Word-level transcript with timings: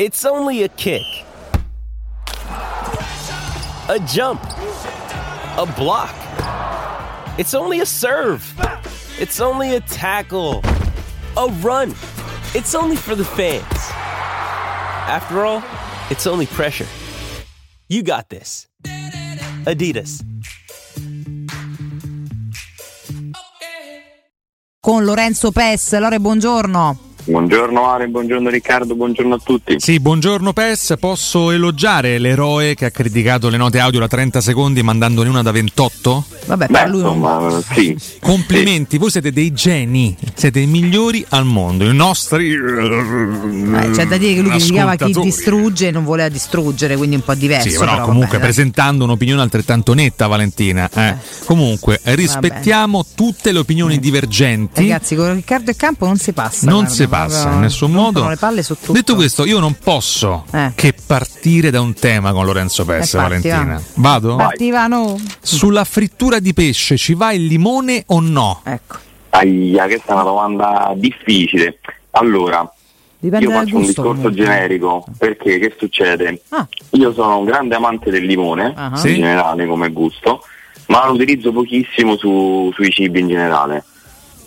It's 0.00 0.24
only 0.24 0.62
a 0.62 0.68
kick, 0.68 1.04
a 3.86 3.98
jump, 4.08 4.40
a 5.58 5.66
block. 5.76 6.14
It's 7.38 7.52
only 7.52 7.80
a 7.80 7.84
serve. 7.84 8.42
It's 9.18 9.42
only 9.42 9.76
a 9.76 9.80
tackle, 9.80 10.62
a 11.36 11.48
run. 11.60 11.90
It's 12.54 12.74
only 12.74 12.96
for 12.96 13.14
the 13.14 13.26
fans. 13.26 13.62
After 15.06 15.44
all, 15.44 15.62
it's 16.08 16.26
only 16.26 16.46
pressure. 16.46 16.88
You 17.86 18.02
got 18.02 18.30
this. 18.30 18.68
Adidas. 19.66 20.24
Con 24.80 25.04
Lorenzo 25.04 25.50
Pes. 25.50 25.92
Lore, 25.92 26.18
buongiorno. 26.18 27.09
Buongiorno 27.24 27.88
Ale, 27.88 28.08
buongiorno 28.08 28.48
Riccardo, 28.48 28.94
buongiorno 28.94 29.34
a 29.34 29.40
tutti. 29.42 29.76
Sì, 29.78 30.00
buongiorno 30.00 30.52
PES, 30.52 30.94
posso 30.98 31.50
elogiare 31.50 32.18
l'eroe 32.18 32.74
che 32.74 32.86
ha 32.86 32.90
criticato 32.90 33.48
le 33.48 33.56
note 33.56 33.78
audio 33.78 34.00
da 34.00 34.08
30 34.08 34.40
secondi 34.40 34.82
mandandone 34.82 35.28
una 35.28 35.42
da 35.42 35.50
28? 35.52 36.24
Vabbè, 36.46 36.66
Beh, 36.68 36.88
lui 36.88 37.00
insomma, 37.00 37.38
non... 37.38 37.62
sì. 37.62 37.96
Complimenti, 38.20 38.98
voi 38.98 39.10
siete 39.10 39.32
dei 39.32 39.52
geni, 39.52 40.16
siete 40.34 40.60
i 40.60 40.66
migliori 40.66 41.24
al 41.28 41.44
mondo, 41.44 41.84
i 41.84 41.94
nostri 41.94 42.52
eh, 42.52 43.90
C'è 43.92 44.06
da 44.06 44.16
dire 44.16 44.34
che 44.34 44.40
lui 44.40 44.50
criticava 44.50 44.96
chi 44.96 45.12
distrugge 45.12 45.88
e 45.88 45.90
non 45.90 46.04
voleva 46.04 46.28
distruggere, 46.28 46.96
quindi 46.96 47.16
un 47.16 47.22
po' 47.22 47.34
diverso. 47.34 47.68
Sì, 47.68 47.76
però, 47.76 47.92
però 47.92 48.04
comunque 48.04 48.38
vabbè, 48.38 48.42
presentando 48.42 49.04
un'opinione 49.04 49.42
altrettanto 49.42 49.92
netta 49.92 50.26
Valentina. 50.26 50.88
Eh. 50.92 51.08
Eh. 51.08 51.16
Comunque 51.44 52.00
rispettiamo 52.02 53.04
tutte 53.14 53.52
le 53.52 53.58
opinioni 53.58 53.98
divergenti. 53.98 54.80
Ragazzi, 54.80 55.14
con 55.16 55.34
Riccardo 55.34 55.70
e 55.70 55.76
Campo 55.76 56.06
non 56.06 56.16
si 56.16 56.32
passa. 56.32 56.68
Non 56.68 56.88
si 56.88 57.06
passa 57.10 57.50
in 57.50 57.60
nessun 57.60 57.90
modo. 57.92 58.26
Le 58.28 58.36
palle 58.36 58.62
su 58.62 58.74
tutto. 58.78 58.92
Detto 58.92 59.14
questo, 59.14 59.44
io 59.44 59.58
non 59.58 59.76
posso 59.82 60.44
Eh. 60.52 60.72
che 60.74 60.94
partire 61.06 61.70
da 61.70 61.80
un 61.82 61.92
tema 61.92 62.32
con 62.32 62.46
Lorenzo 62.46 62.84
Pes, 62.86 63.12
Eh, 63.12 63.16
parti, 63.18 63.48
Valentina. 63.48 63.74
va. 63.74 63.82
Vado? 64.10 64.36
Partivano. 64.36 65.18
Sulla 65.40 65.84
frittura 65.84 66.38
di 66.38 66.54
pesce 66.54 66.96
ci 66.96 67.12
va 67.14 67.32
il 67.32 67.44
limone 67.44 68.04
o 68.06 68.20
no? 68.20 68.60
Ecco. 68.64 68.96
Aia, 69.30 69.84
questa 69.86 70.10
è 70.10 70.14
una 70.14 70.22
domanda 70.22 70.92
difficile. 70.96 71.78
Allora, 72.12 72.68
Dipende 73.18 73.44
io 73.44 73.50
faccio 73.52 73.76
un 73.76 73.82
discorso 73.82 74.02
comunque. 74.12 74.32
generico 74.32 75.04
perché 75.18 75.58
che 75.58 75.74
succede? 75.78 76.40
Ah. 76.48 76.66
Io 76.92 77.12
sono 77.12 77.38
un 77.38 77.44
grande 77.44 77.74
amante 77.74 78.10
del 78.10 78.24
limone, 78.24 78.72
Ah. 78.74 78.88
in 78.92 78.96
Sì. 78.96 79.14
generale 79.16 79.66
come 79.66 79.90
gusto, 79.90 80.42
ma 80.86 81.06
lo 81.06 81.12
utilizzo 81.12 81.52
pochissimo 81.52 82.16
su- 82.16 82.70
sui 82.74 82.90
cibi 82.90 83.20
in 83.20 83.28
generale. 83.28 83.84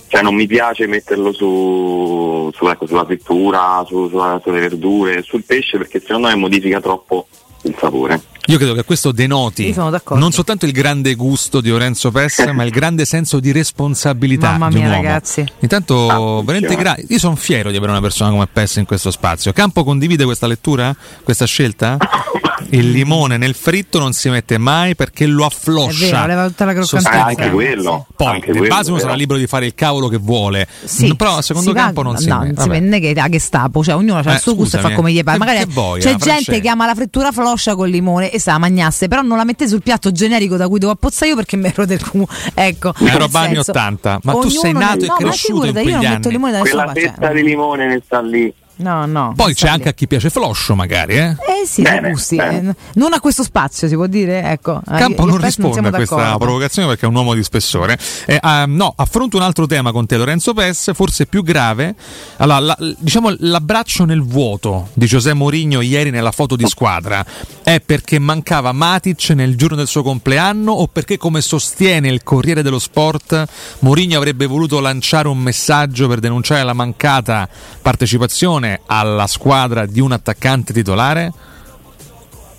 Cioè 0.07 0.21
non 0.21 0.35
mi 0.35 0.45
piace 0.47 0.85
metterlo 0.85 1.31
su, 1.31 2.32
su- 2.51 2.67
ecco, 2.67 2.85
sulla 2.87 3.05
frittura, 3.05 3.83
su- 3.85 4.09
sulla- 4.09 4.39
sulle 4.43 4.59
verdure, 4.59 5.21
sul 5.21 5.43
pesce 5.43 5.77
perché 5.77 5.99
secondo 5.99 6.27
me 6.27 6.35
modifica 6.35 6.79
troppo 6.81 7.27
il 7.63 7.75
sapore. 7.79 8.21
Io 8.47 8.57
credo 8.57 8.73
che 8.73 8.83
questo 8.83 9.11
denoti 9.13 9.73
non 10.15 10.31
soltanto 10.33 10.65
il 10.65 10.73
grande 10.73 11.15
gusto 11.15 11.61
di 11.61 11.69
Lorenzo 11.69 12.11
Pes, 12.11 12.45
ma 12.53 12.63
il 12.63 12.71
grande 12.71 13.05
senso 13.05 13.39
di 13.39 13.51
responsabilità 13.53 14.51
Mamma 14.51 14.67
di 14.69 14.75
un 14.75 14.81
mia, 14.81 14.89
uomo. 14.91 15.01
ragazzi. 15.03 15.45
Intanto, 15.59 16.09
Ah, 16.09 16.43
veramente 16.43 16.69
sì. 16.69 16.75
gra- 16.75 16.97
io 17.07 17.19
sono 17.19 17.35
fiero 17.35 17.71
di 17.71 17.77
avere 17.77 17.91
una 17.93 18.01
persona 18.01 18.31
come 18.31 18.47
Pes 18.51 18.75
in 18.77 18.85
questo 18.85 19.11
spazio. 19.11 19.53
Campo 19.53 19.83
condivide 19.85 20.25
questa 20.25 20.47
lettura? 20.47 20.93
Questa 21.23 21.45
scelta? 21.45 21.97
Il 22.69 22.91
limone 22.91 23.37
nel 23.37 23.53
fritto 23.55 23.99
non 23.99 24.13
si 24.13 24.29
mette 24.29 24.57
mai 24.57 24.95
perché 24.95 25.25
lo 25.27 25.43
È 25.43 25.47
affloscia. 25.47 26.05
vero, 26.21 26.25
leva 26.27 26.47
tutta 26.47 26.65
la 26.65 26.73
croccantezza. 26.73 27.11
Eh, 27.11 27.17
anche 27.19 27.49
quello. 27.51 28.07
Poi, 28.15 28.27
anche 28.27 28.51
quello, 28.51 28.67
base 28.73 28.89
uno 28.89 28.99
sarà 28.99 29.13
libero 29.13 29.37
di 29.37 29.45
fare 29.47 29.65
il 29.67 29.75
cavolo 29.75 30.07
che 30.07 30.17
vuole. 30.17 30.67
Sì, 30.83 31.13
però 31.15 31.41
secondo 31.41 31.69
si 31.69 31.75
va- 31.75 31.81
campo 31.83 32.01
non 32.01 32.17
si 32.17 32.27
no, 32.29 32.39
mette. 32.39 32.65
non 32.65 32.91
si 32.93 32.99
che 32.99 33.13
a 33.19 33.29
Gestapo, 33.29 33.83
cioè 33.83 33.95
ognuno 33.95 34.17
ha 34.17 34.23
Eh, 34.31 34.33
il 34.33 34.39
suo 34.39 34.55
gusto 34.55 34.77
e 34.77 34.79
fa 34.79 34.87
scusami, 34.87 34.95
come 34.95 35.11
gli 35.11 35.23
pare. 35.23 35.37
che- 35.37 35.45
Magari 35.45 35.65
che 35.65 35.71
vuoi, 35.71 35.99
c'è 35.99 36.15
gente 36.15 36.59
che 36.61 36.69
ama 36.69 36.85
la 36.87 36.95
frittura 36.95 37.31
floscia 37.31 37.75
con 37.75 37.85
il 37.87 37.93
limone 37.93 38.31
e 38.35 38.39
se 38.39 38.49
la 38.51 38.57
magnasse, 38.57 39.07
però 39.07 39.21
non 39.21 39.37
la 39.37 39.43
mette 39.43 39.67
sul 39.67 39.83
piatto 39.83 40.11
generico 40.11 40.57
da 40.57 40.67
cui 40.67 40.79
devo 40.79 40.91
appozzare 40.91 41.29
io 41.31 41.35
perché 41.35 41.55
mi 41.57 41.67
ero 41.67 41.85
del 41.85 42.03
culo. 42.07 42.27
Ecco. 42.53 42.93
Roba 42.97 43.39
anni 43.41 43.53
senso, 43.55 43.71
80, 43.71 44.19
ma 44.23 44.31
tu 44.31 44.37
ognuno 44.39 44.49
sei 44.59 44.73
nato 44.73 44.95
nel- 44.95 45.03
e 45.03 45.07
no, 45.07 45.13
ma 45.13 45.17
cresciuto 45.19 45.65
in 45.65 45.73
figurati, 45.75 45.87
io 45.87 45.91
non 45.93 45.99
quegli 45.99 46.11
metto 46.11 46.11
il 46.11 46.13
anni. 46.13 46.31
limone 46.31 46.51
da 46.51 46.59
nessuna 46.61 46.83
Quella 46.83 46.93
parte. 46.93 47.01
fetta 47.21 47.33
di 47.33 47.43
limone 47.43 47.87
ne 47.87 48.01
sta 48.03 48.21
lì. 48.21 48.53
No, 48.75 49.05
no. 49.05 49.33
Poi 49.35 49.45
non 49.45 49.53
c'è 49.55 49.67
anche 49.67 49.89
a 49.89 49.93
chi 49.93 50.07
piace 50.07 50.29
floscio, 50.29 50.73
magari, 50.75 51.15
eh? 51.15 51.29
Eh 51.29 51.65
sì, 51.65 51.83
Bene, 51.83 52.09
gusti. 52.09 52.35
bene. 52.35 52.75
non 52.95 53.13
a 53.13 53.19
questo 53.19 53.43
spazio, 53.43 53.87
si 53.87 53.93
può 53.95 54.07
dire? 54.07 54.41
Ecco. 54.43 54.81
Eh, 54.85 54.97
Campo 54.97 55.25
non 55.25 55.37
risponde 55.37 55.73
siamo 55.73 55.87
a 55.89 55.91
questa 55.91 56.15
d'accordo. 56.15 56.37
provocazione 56.39 56.87
perché 56.87 57.05
è 57.05 57.07
un 57.09 57.15
uomo 57.15 57.33
di 57.35 57.43
spessore. 57.43 57.97
Eh, 58.25 58.37
ah, 58.41 58.65
no, 58.65 58.91
affronto 58.97 59.37
un 59.37 59.43
altro 59.43 59.67
tema 59.67 59.91
con 59.91 60.05
te, 60.07 60.17
Lorenzo 60.17 60.53
Pes, 60.53 60.91
forse 60.93 61.27
più 61.27 61.43
grave. 61.43 61.95
Allora, 62.37 62.59
la- 62.59 62.77
diciamo 62.97 63.33
l'abbraccio 63.39 64.05
nel 64.05 64.21
vuoto 64.23 64.89
di 64.93 65.05
José 65.05 65.33
Mourinho 65.33 65.81
ieri 65.81 66.09
nella 66.09 66.31
foto 66.31 66.55
di 66.55 66.65
squadra 66.67 67.23
è 67.61 67.79
perché 67.79 68.19
mancava 68.19 68.71
Matic 68.71 69.29
nel 69.29 69.55
giorno 69.55 69.75
del 69.77 69.87
suo 69.87 70.03
compleanno 70.03 70.71
o 70.71 70.87
perché, 70.87 71.17
come 71.17 71.41
sostiene 71.41 72.09
il 72.09 72.23
Corriere 72.23 72.61
dello 72.63 72.79
Sport, 72.79 73.45
Mourinho 73.79 74.17
avrebbe 74.17 74.45
voluto 74.47 74.79
lanciare 74.79 75.27
un 75.27 75.37
messaggio 75.37 76.07
per 76.07 76.19
denunciare 76.19 76.63
la 76.63 76.73
mancata 76.73 77.47
partecipazione 77.81 78.72
alla 78.85 79.27
squadra 79.27 79.85
di 79.85 79.99
un 79.99 80.11
attaccante 80.11 80.73
titolare? 80.73 81.31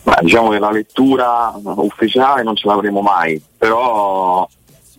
Ma 0.05 0.19
diciamo 0.21 0.51
che 0.51 0.59
la 0.59 0.71
lettura 0.71 1.53
ufficiale 1.63 2.43
non 2.43 2.57
ce 2.57 2.69
l'avremo 2.69 3.01
mai, 3.01 3.43
però 3.57 4.47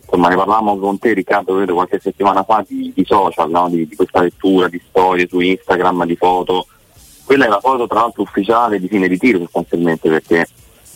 insomma, 0.00 0.28
ne 0.28 0.36
parlavamo 0.36 0.78
con 0.78 0.98
te 0.98 1.12
Riccardo 1.12 1.54
credo 1.54 1.74
qualche 1.74 2.00
settimana 2.00 2.42
fa 2.42 2.64
di, 2.66 2.92
di 2.94 3.04
social, 3.04 3.50
no? 3.50 3.68
di, 3.68 3.86
di 3.86 3.94
questa 3.94 4.20
lettura, 4.20 4.68
di 4.68 4.80
storie 4.88 5.28
su 5.28 5.38
Instagram, 5.40 6.04
di 6.06 6.16
foto. 6.16 6.66
Quella 7.24 7.46
è 7.46 7.48
la 7.48 7.60
foto 7.60 7.86
tra 7.86 8.00
l'altro 8.00 8.22
ufficiale 8.22 8.78
di 8.78 8.88
fine 8.88 9.06
ritiro 9.06 9.38
sostanzialmente 9.38 10.08
perché 10.08 10.46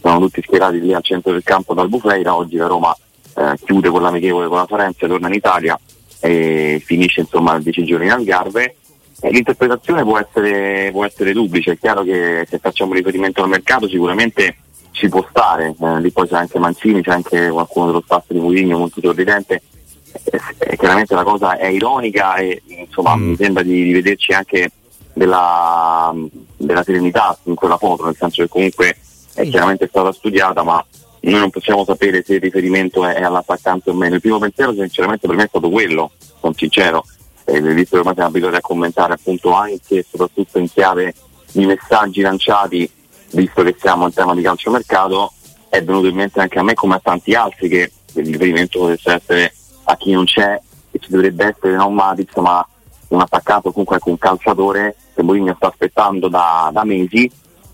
sono 0.01 0.19
tutti 0.19 0.43
schierati 0.43 0.81
lì 0.81 0.95
al 0.95 1.03
centro 1.03 1.33
del 1.33 1.43
campo 1.43 1.75
dal 1.75 1.89
Bufeira, 1.89 2.35
oggi 2.35 2.57
la 2.57 2.67
Roma 2.67 2.97
eh, 3.37 3.55
chiude 3.65 3.91
con 3.91 4.03
l'amichevole 4.03 4.49
con 4.49 4.59
la 4.59 4.67
Firenze, 4.67 5.07
torna 5.07 5.29
in 5.29 5.35
Italia 5.35 5.79
e 6.21 6.83
finisce 6.85 7.21
insomma 7.21 7.59
10 7.59 7.85
giorni 7.85 8.07
in 8.07 8.13
Algarve. 8.13 8.77
Eh, 9.21 9.31
L'interpretazione 9.31 10.03
può 10.03 10.19
essere, 10.19 10.91
può 10.93 11.05
essere 11.05 11.33
duplice, 11.33 11.73
è 11.73 11.79
chiaro 11.79 12.03
che 12.03 12.47
se 12.49 12.59
facciamo 12.59 12.95
riferimento 12.95 13.43
al 13.43 13.49
mercato 13.49 13.89
sicuramente 13.89 14.57
ci 14.93 15.09
può 15.09 15.25
stare, 15.29 15.75
eh, 15.81 16.01
lì 16.01 16.11
poi 16.11 16.27
c'è 16.27 16.37
anche 16.37 16.59
Mancini, 16.59 17.03
c'è 17.03 17.13
anche 17.13 17.49
qualcuno 17.49 17.87
dello 17.87 18.03
staff 18.05 18.25
di 18.29 18.39
Mourinho 18.39 18.79
molto 18.79 19.01
sorridente, 19.01 19.63
Eh, 20.25 20.41
eh, 20.59 20.77
chiaramente 20.77 21.15
la 21.15 21.23
cosa 21.23 21.57
è 21.57 21.69
ironica 21.69 22.35
e 22.35 22.61
insomma 22.67 23.15
Mm. 23.15 23.29
mi 23.29 23.37
sembra 23.37 23.63
di, 23.63 23.85
di 23.85 23.93
vederci 23.93 24.33
anche 24.33 24.73
della, 25.13 26.13
della 26.57 26.83
serenità 26.83 27.39
in 27.45 27.55
quella 27.55 27.77
foto, 27.77 28.05
nel 28.07 28.17
senso 28.17 28.43
che 28.43 28.49
comunque 28.49 28.97
è 29.35 29.49
chiaramente 29.49 29.87
stata 29.87 30.11
studiata 30.13 30.65
ma 30.65 30.85
noi 31.21 31.39
non 31.39 31.51
possiamo 31.51 31.85
sapere 31.85 32.25
se 32.25 32.35
il 32.35 32.41
riferimento 32.41 33.05
è, 33.07 33.15
è 33.15 33.23
all'attaccante 33.23 33.91
o 33.91 33.95
meno. 33.95 34.17
Il 34.17 34.21
primo 34.21 34.39
pensiero 34.39 34.73
sinceramente 34.73 35.29
per 35.29 35.37
me 35.37 35.45
è 35.45 35.49
stato 35.49 35.71
quello, 35.71 36.11
sono 36.41 36.55
sincero, 36.57 37.05
eh, 37.51 37.61
visto 37.61 37.91
che 37.91 37.99
ormai 37.99 38.15
siamo 38.15 38.29
abituati 38.29 38.57
a 38.57 38.61
commentare 38.61 39.15
appunto 39.15 39.53
anche 39.53 39.99
e 39.99 40.07
soprattutto 40.09 40.59
in 40.59 40.71
chiave 40.71 41.15
di 41.53 41.67
messaggi 41.67 42.21
lanciati, 42.21 42.91
visto 43.33 43.63
che 43.63 43.77
siamo 43.79 44.07
in 44.07 44.13
tema 44.13 44.35
di 44.35 44.43
calciomercato, 44.43 45.33
è 45.69 45.83
venuto 45.83 46.07
in 46.07 46.15
mente 46.15 46.41
anche 46.41 46.59
a 46.59 46.63
me 46.63 46.75
come 46.75 46.95
a 46.95 47.01
tanti 47.03 47.35
altri 47.35 47.69
che 47.69 47.93
il 48.15 48.27
riferimento 48.27 48.79
potesse 48.81 49.13
essere 49.13 49.55
a 49.85 49.97
chi 49.97 50.13
non 50.13 50.25
c'è, 50.25 50.61
che 50.91 50.99
ci 50.99 51.11
dovrebbe 51.11 51.47
essere 51.47 51.77
non 51.77 51.95
Matic 51.95 52.37
ma 52.37 52.67
un 53.09 53.21
attaccato 53.21 53.71
comunque 53.71 53.97
ecco, 53.97 54.11
un 54.11 54.19
calciatore 54.19 54.97
che 55.15 55.23
Mourinho 55.23 55.55
sta 55.57 55.69
aspettando 55.69 56.29
da, 56.29 56.71
da 56.73 56.85
mesi 56.85 57.31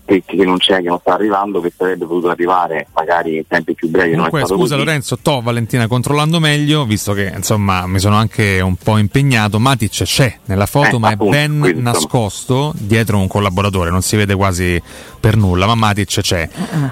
che, 0.07 0.23
che, 0.25 0.43
non 0.45 0.57
c'è, 0.57 0.77
che 0.81 0.87
non 0.87 0.99
sta 0.99 1.13
arrivando, 1.13 1.59
che 1.59 1.71
sarebbe 1.75 2.05
potuto 2.05 2.29
arrivare 2.29 2.87
magari 2.93 3.35
in 3.37 3.43
tempi 3.47 3.73
più 3.73 3.89
brevi. 3.89 4.13
Comunque, 4.13 4.39
scusa 4.45 4.55
così. 4.55 4.75
Lorenzo, 4.75 5.17
to 5.21 5.41
Valentina 5.41 5.85
controllando 5.87 6.39
meglio, 6.39 6.85
visto 6.85 7.11
che 7.13 7.31
insomma 7.35 7.85
mi 7.87 7.99
sono 7.99 8.15
anche 8.15 8.61
un 8.61 8.75
po' 8.75 8.97
impegnato. 8.97 9.59
Matic 9.59 10.03
c'è 10.03 10.37
nella 10.45 10.65
foto, 10.65 10.95
eh, 10.95 10.99
ma 10.99 11.09
appunto, 11.09 11.35
è 11.35 11.47
ben 11.47 11.59
quindi, 11.59 11.81
nascosto 11.81 12.73
dietro 12.77 13.17
un 13.17 13.27
collaboratore, 13.27 13.89
non 13.91 14.01
si 14.01 14.15
vede 14.15 14.33
quasi 14.35 14.81
per 15.19 15.35
nulla, 15.35 15.65
ma 15.65 15.75
Matic 15.75 16.21
c'è. 16.21 16.47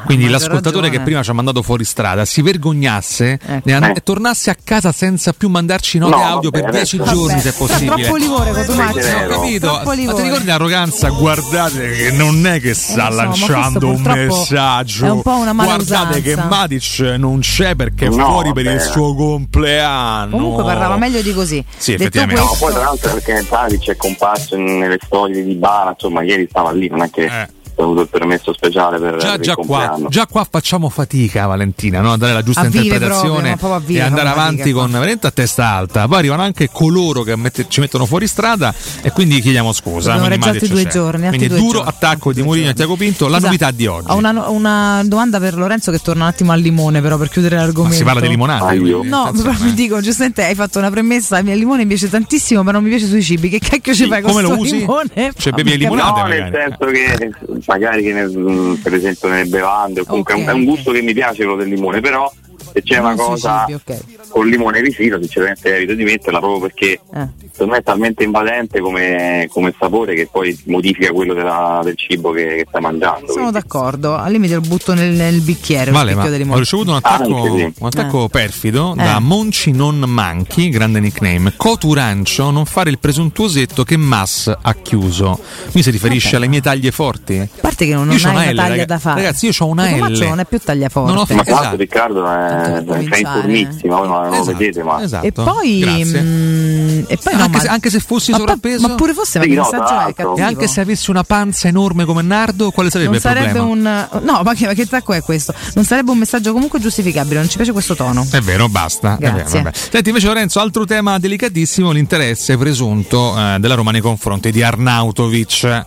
Quindi 0.05 0.27
l'ascoltatore 0.27 0.87
ragione. 0.87 0.89
che 0.97 0.99
prima 0.99 1.23
ci 1.23 1.29
ha 1.29 1.33
mandato 1.33 1.61
fuori 1.61 1.85
strada 1.85 2.25
si 2.25 2.41
vergognasse 2.41 3.39
Ecco. 3.45 3.69
e, 3.69 3.71
and- 3.73 3.83
Eh. 3.85 3.93
e 3.95 4.01
tornasse 4.03 4.49
a 4.49 4.55
casa 4.61 4.91
senza 4.91 5.31
più 5.31 5.47
mandarci 5.49 5.97
note 5.99 6.15
No, 6.15 6.21
audio 6.23 6.49
vabbè, 6.49 6.63
per 6.65 6.73
dieci 6.73 6.97
adesso- 6.97 7.13
giorni, 7.13 7.35
Vabbè, 7.35 7.41
se 7.41 7.49
è 7.49 7.53
possibile. 7.53 7.95
Troppo 8.03 8.15
livore, 8.17 8.51
Cotumaccio. 8.51 8.99
Ho 8.99 9.27
capito, 9.27 9.81
ma 9.85 9.93
ti 10.13 10.21
ricordi 10.21 10.45
l'arroganza? 10.45 11.09
Guardate 11.09 11.91
che 11.91 12.11
non 12.11 12.45
è 12.45 12.59
che 12.59 12.73
sta 13.11 13.23
Eh, 13.23 13.25
lo 13.27 13.33
so, 13.33 13.45
ma 13.45 13.51
lanciando 13.53 13.87
un 13.89 14.01
messaggio. 14.01 15.05
è 15.05 15.09
un 15.11 15.21
po' 15.21 15.35
una 15.37 15.53
Guardate 15.53 16.21
che. 16.21 16.35
Matic 16.35 16.99
non 17.17 17.39
c'è 17.39 17.75
perché 17.75 18.05
è 18.05 18.09
No, 18.09 18.25
fuori 18.25 18.53
per 18.53 18.65
il 18.65 18.81
suo 18.81 19.13
compleanno. 19.15 20.31
Comunque 20.31 20.63
parlava 20.63 20.97
meglio 20.97 21.21
di 21.21 21.33
così. 21.33 21.63
Sì, 21.77 21.91
Detto 21.91 22.03
effettivamente. 22.03 22.41
No, 22.41 22.47
questo, 22.47 22.65
poi 22.65 22.73
tra 22.73 22.83
l'altro 22.83 23.13
perché 23.13 23.45
Tadic 23.47 23.89
è 23.89 23.95
comparso 23.95 24.55
nelle 24.57 24.97
storie 25.03 25.43
di 25.43 25.53
Bala, 25.55 25.91
insomma 25.91 26.21
ieri 26.23 26.47
stava 26.49 26.71
lì, 26.71 26.87
non 26.89 27.01
è 27.01 27.09
che 27.09 27.23
Eh. 27.25 27.47
Ha 27.77 27.83
avuto 27.83 28.01
il 28.01 28.07
permesso 28.09 28.53
speciale 28.53 28.99
per, 28.99 29.17
Già, 29.17 29.37
già 29.37 29.55
qua, 29.55 29.97
già 30.07 30.25
qua 30.27 30.47
facciamo 30.49 30.89
fatica, 30.89 31.45
Valentina, 31.45 32.01
no? 32.01 32.13
a 32.13 32.17
dare 32.17 32.33
la 32.33 32.41
giusta 32.43 32.61
A 32.61 32.65
vive 32.65 32.83
interpretazione 32.85 33.27
proprio, 33.27 33.49
ma 33.49 33.55
proprio 33.57 33.75
a 33.75 33.79
vive 33.79 33.99
e 33.99 34.03
andare 34.03 34.29
avanti 34.29 34.57
fatica 34.59 34.79
con 34.79 34.91
veramente 34.91 35.27
a 35.27 35.31
testa 35.31 35.67
alta. 35.67 36.07
Poi 36.07 36.17
arrivano 36.17 36.41
anche 36.43 36.69
coloro 36.71 37.23
che 37.23 37.35
mette- 37.35 37.65
ci 37.67 37.79
mettono 37.79 38.05
fuori 38.05 38.27
strada 38.27 38.73
e 39.01 39.11
quindi 39.11 39.41
chiediamo 39.41 39.73
scusa. 39.73 40.15
Matic 40.17 40.67
due 40.67 40.83
c'è. 40.83 40.89
giorni, 40.89 41.25
altri 41.27 41.37
Quindi 41.37 41.47
due 41.47 41.57
duro 41.57 41.77
giorni. 41.79 41.89
attacco 41.89 42.33
di 42.33 42.41
Mourinho 42.41 42.69
e 42.69 42.73
Tiago 42.73 42.95
Pinto. 42.95 43.27
La 43.27 43.35
Scusa, 43.35 43.47
novità 43.47 43.71
di 43.71 43.87
oggi. 43.87 44.11
Ho 44.11 44.15
una, 44.15 44.49
una 44.49 45.01
domanda 45.05 45.39
per 45.39 45.55
Lorenzo 45.55 45.91
che 45.91 45.99
torna 45.99 46.23
un 46.23 46.29
attimo 46.29 46.51
al 46.51 46.59
limone, 46.59 47.01
però 47.01 47.17
per 47.17 47.29
chiudere 47.29 47.55
Ma 47.55 47.61
l'argomento. 47.63 47.95
si 47.97 48.03
parla 48.03 48.21
di 48.21 48.27
limonate. 48.29 48.63
Ah, 48.65 48.73
io? 48.73 49.01
No, 49.03 49.31
mi 49.33 49.69
eh. 49.69 49.73
dico, 49.73 49.99
giustamente 50.01 50.43
hai 50.43 50.55
fatto 50.55 50.79
una 50.79 50.89
premessa, 50.89 51.39
il 51.39 51.45
limone 51.57 51.81
mi 51.83 51.87
piace 51.89 52.09
tantissimo, 52.09 52.63
ma 52.63 52.71
non 52.71 52.83
mi 52.83 52.89
piace 52.89 53.07
sui 53.07 53.21
cibi. 53.23 53.49
Che 53.49 53.59
cacchio 53.59 53.93
ci 53.93 54.03
Sì, 54.03 54.09
fai 54.09 54.21
con 54.21 54.31
come 54.31 54.41
lo 54.43 54.49
sto 54.53 54.59
usi? 54.59 54.77
limone? 54.79 55.31
Cioè, 55.37 55.53
bevi 55.53 55.69
le 55.71 55.75
limonate? 55.77 56.19
No, 56.21 56.27
nel 56.27 56.51
senso 56.53 56.85
che 56.91 57.31
magari 57.67 58.03
che 58.03 58.13
nel- 58.13 58.29
mh, 58.37 58.79
per 58.83 58.93
esempio 58.93 59.29
nelle 59.29 59.45
bevande, 59.45 60.03
comunque 60.05 60.33
è 60.33 60.37
un- 60.37 60.45
è 60.47 60.51
un 60.51 60.65
gusto 60.65 60.91
che 60.91 61.01
mi 61.01 61.13
piace 61.13 61.43
quello 61.43 61.55
del 61.55 61.69
limone, 61.69 62.01
però 62.01 62.31
se 62.71 62.81
c'è 62.83 62.95
Non 62.99 63.05
una 63.05 63.15
sui 63.15 63.25
cosa 63.25 63.65
cibi, 63.67 63.73
ok. 63.85 64.29
con 64.29 64.47
limone 64.47 64.81
vicino, 64.81 65.17
sinceramente 65.19 65.75
evito 65.75 65.93
di 65.93 66.03
metterla 66.03 66.39
proprio 66.39 66.59
perché 66.61 66.99
Eh. 67.13 67.27
secondo 67.51 67.73
me 67.73 67.77
è 67.79 67.83
talmente 67.83 68.23
invadente 68.23 68.79
come, 68.79 69.47
come 69.51 69.73
sapore 69.77 70.15
che 70.15 70.27
poi 70.31 70.57
modifica 70.65 71.11
quello 71.11 71.33
della- 71.33 71.81
del 71.83 71.95
cibo 71.97 72.31
che, 72.31 72.43
che 72.45 72.65
stai 72.67 72.81
mangiando. 72.81 73.27
Sono 73.27 73.33
quindi- 73.33 73.51
d'accordo, 73.53 74.15
al 74.15 74.31
limite 74.31 74.55
lo 74.55 74.61
butto 74.61 74.93
nel, 74.93 75.11
nel 75.13 75.41
bicchiere. 75.41 75.91
Vale, 75.91 76.13
ma 76.15 76.23
ho 76.25 76.57
ricevuto 76.59 76.89
un 76.91 76.97
attacco, 76.97 77.35
Anche 77.43 77.57
sì. 77.57 77.73
un 77.79 77.87
attacco 77.87 78.27
perfido 78.29 78.93
Eh. 78.97 79.03
da 79.03 79.19
Monci 79.19 79.71
non 79.71 79.99
manchi, 79.99 80.69
grande 80.69 80.99
nickname. 80.99 81.53
Coturancio, 81.55 82.49
non 82.51 82.65
fare 82.65 82.89
il 82.89 82.99
presuntuosetto 82.99 83.83
che 83.83 83.97
Mass 83.97 84.51
ha 84.59 84.73
chiuso. 84.75 85.39
Mi 85.73 85.83
si 85.83 85.91
riferisce 85.91 86.31
Vabbè. 86.31 86.37
alle 86.37 86.47
mie 86.47 86.61
taglie 86.61 86.91
forti? 86.91 87.37
A 87.39 87.47
parte 87.61 87.85
che 87.85 87.93
non, 87.93 88.07
c'ho 88.07 88.27
hai 88.27 88.33
una 88.33 88.51
L, 88.51 88.55
taglia 88.55 88.67
raga- 88.69 88.85
da 88.85 88.99
fare. 88.99 89.21
ragazzi, 89.21 89.45
io 89.45 89.51
c'ho 89.51 89.65
una 89.67 89.87
Cotumaccio 89.87 90.23
L. 90.23 90.27
non 90.27 90.39
è 90.39 90.45
più 90.45 90.59
taglia 90.59 90.89
forte. 90.89 91.11
Non 91.11 91.21
ho 91.21 91.25
Ma 91.35 91.41
Esatto. 91.45 91.75
Riccardo 91.75 92.25
è, 92.25 92.54
per 92.61 92.81
è 92.81 92.83
cominciare. 92.85 93.19
informissimo, 93.19 93.95
voi 93.97 94.07
non 94.07 94.27
lo 94.29 94.33
Esatto, 94.35 94.57
vedete, 94.57 94.83
ma 94.83 95.03
esatto. 95.03 95.25
E 95.25 95.31
poi, 95.31 95.79
Grazie. 95.79 96.21
mm, 96.21 97.03
e 97.07 97.17
poi 97.21 97.33
no, 97.35 97.41
anche, 97.43 97.49
ma- 97.57 97.59
se, 97.59 97.67
anche 97.67 97.89
se 97.89 97.99
fossi 97.99 98.31
ma, 98.31 98.37
sovrappeso 98.37 98.87
ma 98.87 98.95
pure 98.95 99.13
fosse, 99.13 99.41
Sì, 99.41 99.53
no, 99.53 100.35
e 100.35 100.41
anche 100.41 100.67
se 100.67 100.81
avessi 100.81 101.09
una 101.09 101.23
panza 101.23 101.67
enorme 101.67 102.05
come 102.05 102.21
Nardo, 102.21 102.71
quale 102.71 102.89
sarebbe 102.89 103.09
non 103.09 103.15
il 103.17 103.21
sarebbe 103.21 103.51
problema? 103.51 104.07
un 104.11 104.21
no, 104.23 104.41
ma 104.43 104.53
che, 104.53 104.65
ma 104.67 104.73
che 104.73 104.81
attacco 104.83 105.13
è 105.13 105.21
questo? 105.21 105.53
Non 105.75 105.83
sarebbe 105.85 106.11
un 106.11 106.17
messaggio 106.17 106.53
comunque 106.53 106.79
giustificabile, 106.79 107.39
non 107.39 107.49
ci 107.49 107.55
piace 107.57 107.71
questo 107.71 107.95
tono. 107.95 108.25
È 108.29 108.39
vero, 108.39 108.67
basta. 108.69 109.15
È 109.15 109.19
vero, 109.19 109.35
Grazie. 109.37 109.61
vabbè. 109.61 109.75
Senti, 109.91 110.09
invece, 110.09 110.27
Lorenzo, 110.27 110.59
altro 110.59 110.85
tema 110.85 111.17
delicatissimo: 111.19 111.91
l'interesse 111.91 112.57
presunto 112.57 113.37
eh, 113.37 113.57
della 113.59 113.75
Roma 113.75 113.91
nei 113.91 114.01
confronti 114.01 114.51
di 114.51 114.61
Arnautovic. 114.63 115.85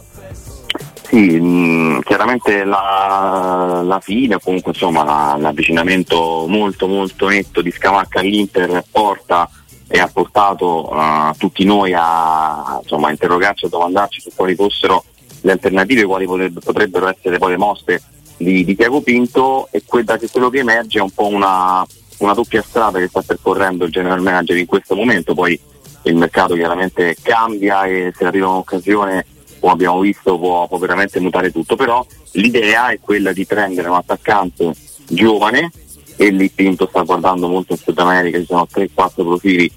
Sì, 1.08 1.40
mh, 1.40 2.00
chiaramente 2.02 2.64
la, 2.64 3.80
la 3.82 3.98
fine, 4.00 4.38
comunque 4.40 4.72
insomma 4.72 5.04
la- 5.04 5.36
l'avvicinamento 5.38 6.44
molto 6.46 6.86
molto 6.86 7.28
netto 7.28 7.62
di 7.62 7.70
Scamacca 7.70 8.20
all'Inter 8.20 8.84
porta 8.90 9.48
e 9.86 9.98
ha 9.98 10.08
portato 10.12 10.90
eh, 10.92 11.32
tutti 11.38 11.64
noi 11.64 11.94
a 11.96 12.78
insomma, 12.82 13.08
a 13.08 13.10
interrogarci, 13.12 13.64
a 13.64 13.68
domandarci 13.70 14.20
su 14.20 14.30
quali 14.34 14.54
fossero 14.54 15.02
le 15.40 15.52
alternative, 15.52 16.04
quali 16.04 16.26
potreb- 16.26 16.62
potrebbero 16.62 17.08
essere 17.08 17.38
poi 17.38 17.50
le 17.52 17.56
mosse 17.56 18.02
di, 18.36 18.62
di 18.64 18.76
Tiago 18.76 19.00
Pinto 19.00 19.68
e 19.70 19.82
que- 19.86 20.04
da 20.04 20.18
quello 20.30 20.50
che 20.50 20.58
emerge 20.58 20.98
è 20.98 21.02
un 21.02 21.10
po' 21.10 21.28
una, 21.28 21.86
una 22.18 22.34
doppia 22.34 22.60
strada 22.60 22.98
che 22.98 23.08
sta 23.08 23.22
percorrendo 23.22 23.86
il 23.86 23.90
general 23.92 24.20
manager 24.20 24.58
in 24.58 24.66
questo 24.66 24.94
momento, 24.94 25.32
poi 25.32 25.58
il 26.02 26.16
mercato 26.16 26.54
chiaramente 26.54 27.16
cambia 27.22 27.84
e 27.84 28.12
se 28.14 28.26
arriva 28.26 28.48
un'occasione 28.48 29.24
come 29.58 29.72
abbiamo 29.72 30.00
visto 30.00 30.38
può, 30.38 30.66
può 30.66 30.78
veramente 30.78 31.20
mutare 31.20 31.50
tutto, 31.50 31.76
però 31.76 32.04
l'idea 32.32 32.90
è 32.90 33.00
quella 33.00 33.32
di 33.32 33.44
prendere 33.46 33.88
un 33.88 33.96
attaccante 33.96 34.72
giovane 35.08 35.70
e 36.16 36.30
lì 36.30 36.50
Pinto 36.50 36.86
sta 36.88 37.02
guardando 37.02 37.48
molto 37.48 37.72
in 37.72 37.78
Sud 37.78 37.98
America, 37.98 38.38
ci 38.38 38.46
sono 38.46 38.66
3-4 38.70 39.12
profili 39.14 39.72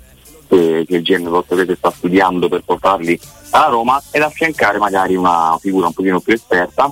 che, 0.48 0.86
che 0.88 0.96
il 0.96 1.02
GM 1.02 1.30
portoghese 1.30 1.76
sta 1.76 1.92
studiando 1.92 2.50
per 2.50 2.64
portarli 2.66 3.20
alla 3.52 3.68
Roma 3.68 4.02
ed 4.12 4.22
affiancare 4.22 4.78
magari 4.78 5.16
una 5.16 5.58
figura 5.62 5.88
un 5.88 5.94
pochino 5.94 6.20
più 6.20 6.34
esperta. 6.34 6.92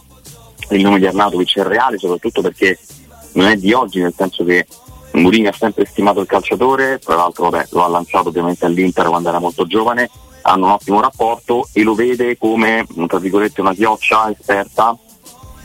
Il 0.69 0.81
nome 0.81 0.99
di 0.99 1.07
Arnautovic 1.07 1.57
è 1.57 1.63
reale 1.63 1.97
soprattutto 1.97 2.41
perché 2.41 2.77
non 3.33 3.47
è 3.47 3.55
di 3.55 3.73
oggi, 3.73 4.01
nel 4.01 4.13
senso 4.15 4.43
che 4.43 4.65
Mourinho 5.13 5.49
ha 5.49 5.53
sempre 5.53 5.85
stimato 5.85 6.21
il 6.21 6.27
calciatore, 6.27 6.99
tra 6.99 7.15
l'altro 7.15 7.49
vabbè, 7.49 7.67
lo 7.71 7.83
ha 7.83 7.87
lanciato 7.87 8.29
ovviamente 8.29 8.65
all'Inter 8.65 9.07
quando 9.07 9.29
era 9.29 9.39
molto 9.39 9.65
giovane, 9.65 10.09
hanno 10.41 10.65
un 10.65 10.71
ottimo 10.71 11.01
rapporto 11.01 11.67
e 11.73 11.83
lo 11.83 11.95
vede 11.95 12.37
come 12.37 12.85
una 12.95 13.73
chioccia 13.73 14.31
esperta 14.31 14.97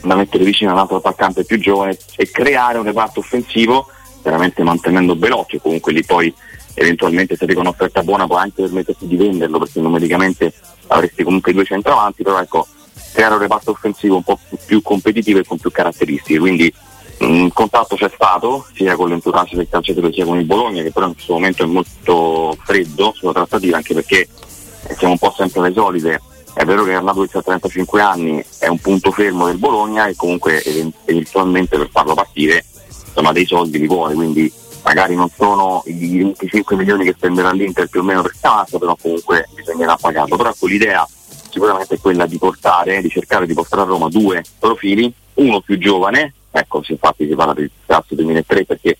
da 0.02 0.14
mettere 0.14 0.44
vicino 0.44 0.70
a 0.70 0.74
un 0.74 0.80
altro 0.80 0.96
attaccante 0.96 1.44
più 1.44 1.58
giovane 1.58 1.96
e 2.16 2.30
creare 2.30 2.78
un 2.78 2.84
reparto 2.84 3.20
offensivo 3.20 3.86
veramente 4.22 4.62
mantenendo 4.62 5.16
Belocchio 5.16 5.60
comunque 5.60 5.92
lì 5.92 6.04
poi 6.04 6.32
eventualmente 6.74 7.36
se 7.36 7.44
arriva 7.44 7.60
un'offerta 7.60 8.02
buona 8.02 8.26
può 8.26 8.36
anche 8.36 8.62
permettersi 8.62 9.06
di 9.06 9.16
venderlo 9.16 9.58
perché 9.58 9.80
numericamente 9.80 10.52
avresti 10.88 11.22
comunque 11.22 11.52
due 11.52 11.64
centravanti 11.64 12.22
però 12.22 12.40
ecco 12.40 12.66
creare 13.14 13.34
un 13.34 13.40
reparto 13.40 13.70
offensivo 13.70 14.16
un 14.16 14.22
po' 14.24 14.38
più 14.66 14.82
competitivo 14.82 15.38
e 15.38 15.44
con 15.44 15.58
più 15.58 15.70
caratteristiche. 15.70 16.38
Quindi 16.38 16.72
il 17.20 17.52
contatto 17.54 17.94
c'è 17.94 18.10
stato 18.12 18.66
sia 18.74 18.96
con 18.96 19.08
l'entourage 19.08 19.54
del 19.54 19.68
calciatore 19.70 20.12
sia 20.12 20.24
con 20.24 20.38
il 20.38 20.44
Bologna 20.44 20.82
che 20.82 20.90
però 20.90 21.06
in 21.06 21.14
questo 21.14 21.34
momento 21.34 21.62
è 21.62 21.66
molto 21.66 22.56
freddo 22.64 23.12
sulla 23.14 23.32
trattativa 23.32 23.76
anche 23.76 23.94
perché 23.94 24.28
siamo 24.96 25.12
un 25.12 25.18
po' 25.18 25.32
sempre 25.36 25.62
le 25.62 25.72
solite. 25.72 26.20
È 26.52 26.64
vero 26.64 26.84
che 26.84 26.94
Arnautovic 26.94 27.34
ha 27.36 27.42
35 27.42 28.00
anni 28.00 28.44
è 28.58 28.68
un 28.68 28.78
punto 28.78 29.10
fermo 29.10 29.46
del 29.46 29.58
Bologna 29.58 30.06
e 30.06 30.14
comunque 30.14 30.62
event- 30.62 30.94
eventualmente 31.04 31.76
per 31.76 31.88
farlo 31.90 32.14
partire 32.14 32.64
insomma 33.06 33.32
dei 33.32 33.44
soldi 33.44 33.78
li 33.78 33.88
vuole 33.88 34.14
quindi 34.14 34.52
magari 34.84 35.16
non 35.16 35.28
sono 35.30 35.82
i 35.86 36.18
25 36.18 36.76
milioni 36.76 37.04
che 37.04 37.14
spenderà 37.16 37.50
l'Inter 37.50 37.88
più 37.88 38.00
o 38.00 38.02
meno 38.04 38.22
per 38.22 38.36
Scamacca 38.36 38.78
però 38.78 38.96
comunque 39.00 39.48
bisognerà 39.52 39.96
pagarlo. 39.96 40.36
Però 40.36 40.50
ecco 40.50 40.66
l'idea 40.66 41.06
sicuramente 41.50 41.96
è 41.96 41.98
quella 41.98 42.26
di 42.26 42.38
portare 42.38 43.00
di 43.00 43.08
cercare 43.08 43.46
di 43.46 43.54
portare 43.54 43.82
a 43.82 43.86
Roma 43.86 44.08
due 44.08 44.44
profili 44.58 45.12
uno 45.34 45.60
più 45.60 45.76
giovane 45.78 46.34
ecco 46.52 46.82
infatti 46.86 47.26
si 47.26 47.34
parla 47.34 47.54
di 47.54 47.68
cazzo 47.84 48.14
2003 48.14 48.64
perché 48.64 48.98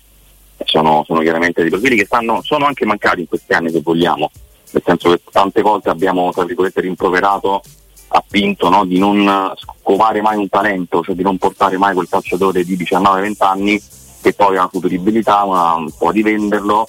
sono, 0.65 1.03
sono 1.05 1.21
chiaramente 1.21 1.61
dei 1.61 1.69
profili 1.69 1.95
che 1.95 2.05
stanno, 2.05 2.41
sono 2.41 2.65
anche 2.65 2.85
mancati 2.85 3.21
in 3.21 3.27
questi 3.27 3.53
anni 3.53 3.71
se 3.71 3.81
vogliamo 3.81 4.29
nel 4.75 4.83
senso 4.83 5.09
che 5.09 5.21
tante 5.31 5.61
volte 5.61 5.89
abbiamo 5.89 6.31
tra 6.31 6.43
virgolette 6.43 6.81
rimproverato 6.81 7.61
a 8.09 8.23
Pinto 8.27 8.69
no, 8.69 8.85
di 8.85 8.99
non 8.99 9.53
scovare 9.55 10.21
mai 10.21 10.37
un 10.37 10.49
talento, 10.49 11.01
cioè 11.01 11.15
di 11.15 11.23
non 11.23 11.37
portare 11.37 11.77
mai 11.77 11.93
quel 11.93 12.09
calciatore 12.09 12.63
di 12.63 12.77
19-20 12.77 13.33
anni 13.39 13.81
che 14.21 14.33
poi 14.33 14.57
ha 14.57 14.61
una 14.61 14.69
futuribilità, 14.69 15.43
una, 15.43 15.73
un 15.75 15.91
po' 15.97 16.11
di 16.11 16.23
venderlo, 16.23 16.87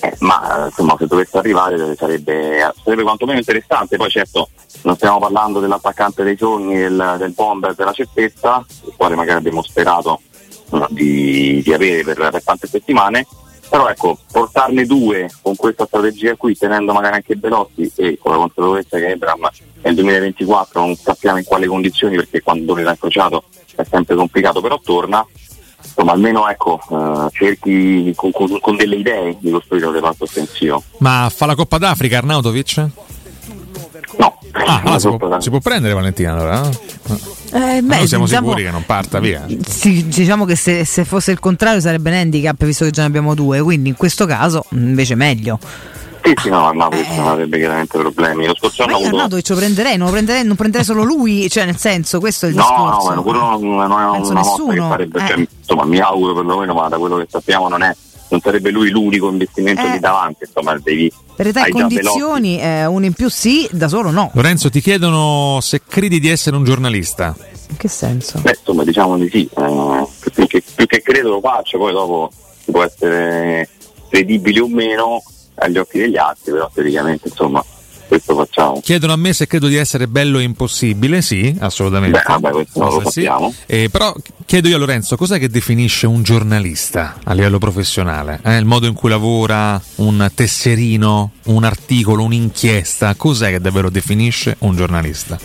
eh, 0.00 0.14
ma 0.20 0.66
insomma 0.66 0.96
se 0.98 1.06
dovesse 1.06 1.38
arrivare 1.38 1.96
sarebbe, 1.96 2.72
sarebbe 2.82 3.02
quantomeno 3.02 3.38
interessante, 3.38 3.96
poi 3.96 4.10
certo 4.10 4.48
non 4.82 4.96
stiamo 4.96 5.18
parlando 5.18 5.60
dell'attaccante 5.60 6.22
dei 6.22 6.36
sogni, 6.36 6.76
del, 6.76 7.16
del 7.18 7.32
bomber 7.32 7.74
della 7.74 7.92
certezza, 7.92 8.64
il 8.84 8.92
quale 8.96 9.14
magari 9.14 9.38
abbiamo 9.38 9.62
sperato 9.62 10.20
no, 10.70 10.86
di, 10.90 11.62
di 11.64 11.72
avere 11.72 12.02
per, 12.02 12.30
per 12.30 12.42
tante 12.42 12.66
settimane, 12.66 13.26
però 13.68 13.88
ecco, 13.88 14.18
portarne 14.30 14.84
due 14.84 15.30
con 15.42 15.56
questa 15.56 15.86
strategia 15.86 16.34
qui, 16.36 16.56
tenendo 16.56 16.92
magari 16.92 17.16
anche 17.16 17.36
Belotti 17.36 17.90
e 17.96 18.18
con 18.20 18.32
la 18.32 18.38
consapevolezza 18.38 18.98
che 18.98 19.10
Ebram 19.10 19.48
nel 19.82 19.94
2024 19.94 20.80
non 20.80 20.96
sappiamo 20.96 21.38
in 21.38 21.44
quali 21.44 21.66
condizioni 21.66 22.16
perché 22.16 22.42
quando 22.42 22.74
l'era 22.74 22.90
incrociato 22.90 23.44
è 23.74 23.84
sempre 23.84 24.14
complicato, 24.14 24.60
però 24.60 24.80
torna, 24.82 25.26
insomma 25.82 26.12
almeno 26.12 26.48
ecco, 26.48 26.80
eh, 26.90 27.28
cerchi 27.32 28.12
con, 28.14 28.30
con- 28.30 28.58
con 28.60 28.76
delle 28.76 28.96
idee 28.96 29.36
di 29.40 29.50
costruire 29.50 29.86
un 29.86 29.92
reparto 29.92 30.24
offensivo. 30.24 30.82
Ma 30.98 31.30
fa 31.34 31.46
la 31.46 31.54
Coppa 31.54 31.78
d'Africa 31.78 32.18
Arnautovic? 32.18 32.88
No, 34.18 34.38
Ah, 34.52 34.80
allora 34.84 34.98
si, 35.00 35.08
può, 35.16 35.40
si 35.40 35.50
può 35.50 35.58
prendere 35.58 35.94
Valentina 35.94 36.32
allora? 36.32 36.60
no? 36.60 36.70
Eh, 37.52 37.82
beh, 37.82 37.96
Noi 37.96 38.06
siamo 38.06 38.24
diciamo- 38.24 38.46
sicuri 38.48 38.62
che 38.64 38.70
non 38.70 38.84
parta 38.86 39.18
via. 39.18 39.44
Sì, 39.66 40.06
diciamo 40.06 40.44
che 40.44 40.54
se, 40.54 40.84
se 40.84 41.04
fosse 41.04 41.32
il 41.32 41.40
contrario 41.40 41.80
sarebbe 41.80 42.10
un 42.10 42.16
handicap 42.16 42.64
visto 42.64 42.84
che 42.84 42.90
già 42.92 43.02
ne 43.02 43.08
abbiamo 43.08 43.34
due, 43.34 43.60
quindi 43.62 43.88
in 43.88 43.96
questo 43.96 44.26
caso 44.26 44.64
invece 44.70 45.14
meglio. 45.16 45.58
Sì, 46.22 46.32
sì, 46.40 46.48
no, 46.48 46.68
Arnato 46.68 46.96
non 47.16 47.28
avrebbe 47.28 47.58
chiaramente 47.58 47.98
problemi. 47.98 48.46
Lo 48.46 48.54
scorso 48.56 48.84
Ma 48.86 48.96
anno 48.96 49.18
avuto... 49.18 49.40
Ce 49.42 49.52
lo 49.52 49.58
prenderei, 49.58 49.96
non 49.98 50.06
lo 50.06 50.12
prenderei, 50.12 50.44
non 50.44 50.56
prenderei 50.56 50.86
solo 50.86 51.02
lui, 51.02 51.50
cioè 51.50 51.64
nel 51.66 51.76
senso 51.76 52.18
questo 52.20 52.46
è 52.46 52.48
il 52.48 52.54
No, 52.54 52.62
discorso. 52.62 53.08
no, 53.10 53.14
ma 53.16 53.22
quello 53.22 53.40
non, 53.40 53.60
non 53.60 53.82
è 54.00 54.10
Penso 54.12 54.30
una 54.30 54.40
mossa 54.40 54.54
che 54.56 54.62
nessuno, 54.64 54.88
farebbe, 54.88 55.22
eh. 55.22 55.26
cioè, 55.28 55.46
insomma, 55.58 55.84
mi 55.84 55.98
auguro 55.98 56.34
perlomeno, 56.34 56.72
ma 56.74 56.88
da 56.88 56.96
quello 56.96 57.16
che 57.18 57.26
sappiamo 57.28 57.68
non, 57.68 57.82
è, 57.82 57.94
non 58.28 58.40
sarebbe 58.40 58.70
lui 58.70 58.90
l'unico 58.90 59.28
investimento 59.28 59.82
Eh. 59.82 59.90
lì 59.92 59.98
davanti, 60.00 60.44
insomma, 60.46 60.78
devi... 60.78 61.12
Per 61.36 61.46
età 61.48 61.64
e 61.64 61.70
condizioni, 61.70 62.60
eh, 62.60 62.86
uno 62.86 63.04
in 63.04 63.12
più 63.12 63.28
sì, 63.28 63.68
da 63.70 63.88
solo 63.88 64.10
no. 64.10 64.30
Lorenzo, 64.34 64.70
ti 64.70 64.80
chiedono 64.80 65.58
se 65.60 65.82
credi 65.86 66.20
di 66.20 66.28
essere 66.28 66.56
un 66.56 66.64
giornalista. 66.64 67.34
In 67.70 67.76
che 67.76 67.88
senso? 67.88 68.38
Beh, 68.40 68.56
insomma, 68.58 68.84
diciamo 68.84 69.16
di 69.18 69.28
sì, 69.30 69.48
eh, 69.56 70.06
più, 70.32 70.46
che, 70.46 70.62
più 70.74 70.86
che 70.86 71.02
credo 71.02 71.30
lo 71.30 71.40
faccio, 71.40 71.78
poi 71.78 71.92
dopo 71.92 72.30
può 72.66 72.82
essere 72.82 73.68
credibile 74.08 74.60
o 74.60 74.68
meno 74.68 75.22
agli 75.56 75.78
occhi 75.78 75.98
degli 75.98 76.16
altri, 76.16 76.52
però 76.52 76.70
teoricamente, 76.72 77.28
insomma, 77.28 77.64
questo 78.14 78.34
facciamo. 78.34 78.80
Chiedono 78.80 79.12
a 79.12 79.16
me 79.16 79.32
se 79.32 79.46
credo 79.46 79.66
di 79.66 79.76
essere 79.76 80.06
bello 80.06 80.38
e 80.38 80.42
impossibile. 80.42 81.22
Sì, 81.22 81.54
assolutamente. 81.58 82.18
Beh, 82.18 82.24
vabbè, 82.26 82.50
questo 82.50 82.78
non 82.78 82.88
lo 82.88 82.94
Cosa 82.96 83.10
sì. 83.10 83.22
sappiamo. 83.22 83.54
Eh, 83.66 83.88
però 83.90 84.14
chiedo 84.46 84.68
io 84.68 84.76
a 84.76 84.78
Lorenzo, 84.78 85.16
cos'è 85.16 85.38
che 85.38 85.48
definisce 85.48 86.06
un 86.06 86.22
giornalista 86.22 87.16
a 87.24 87.32
livello 87.32 87.58
professionale? 87.58 88.40
Eh, 88.44 88.56
il 88.56 88.64
modo 88.64 88.86
in 88.86 88.94
cui 88.94 89.10
lavora, 89.10 89.80
un 89.96 90.30
tesserino, 90.34 91.32
un 91.44 91.64
articolo, 91.64 92.22
un'inchiesta, 92.22 93.14
cos'è 93.16 93.50
che 93.50 93.60
davvero 93.60 93.90
definisce 93.90 94.56
un 94.60 94.76
giornalista? 94.76 95.38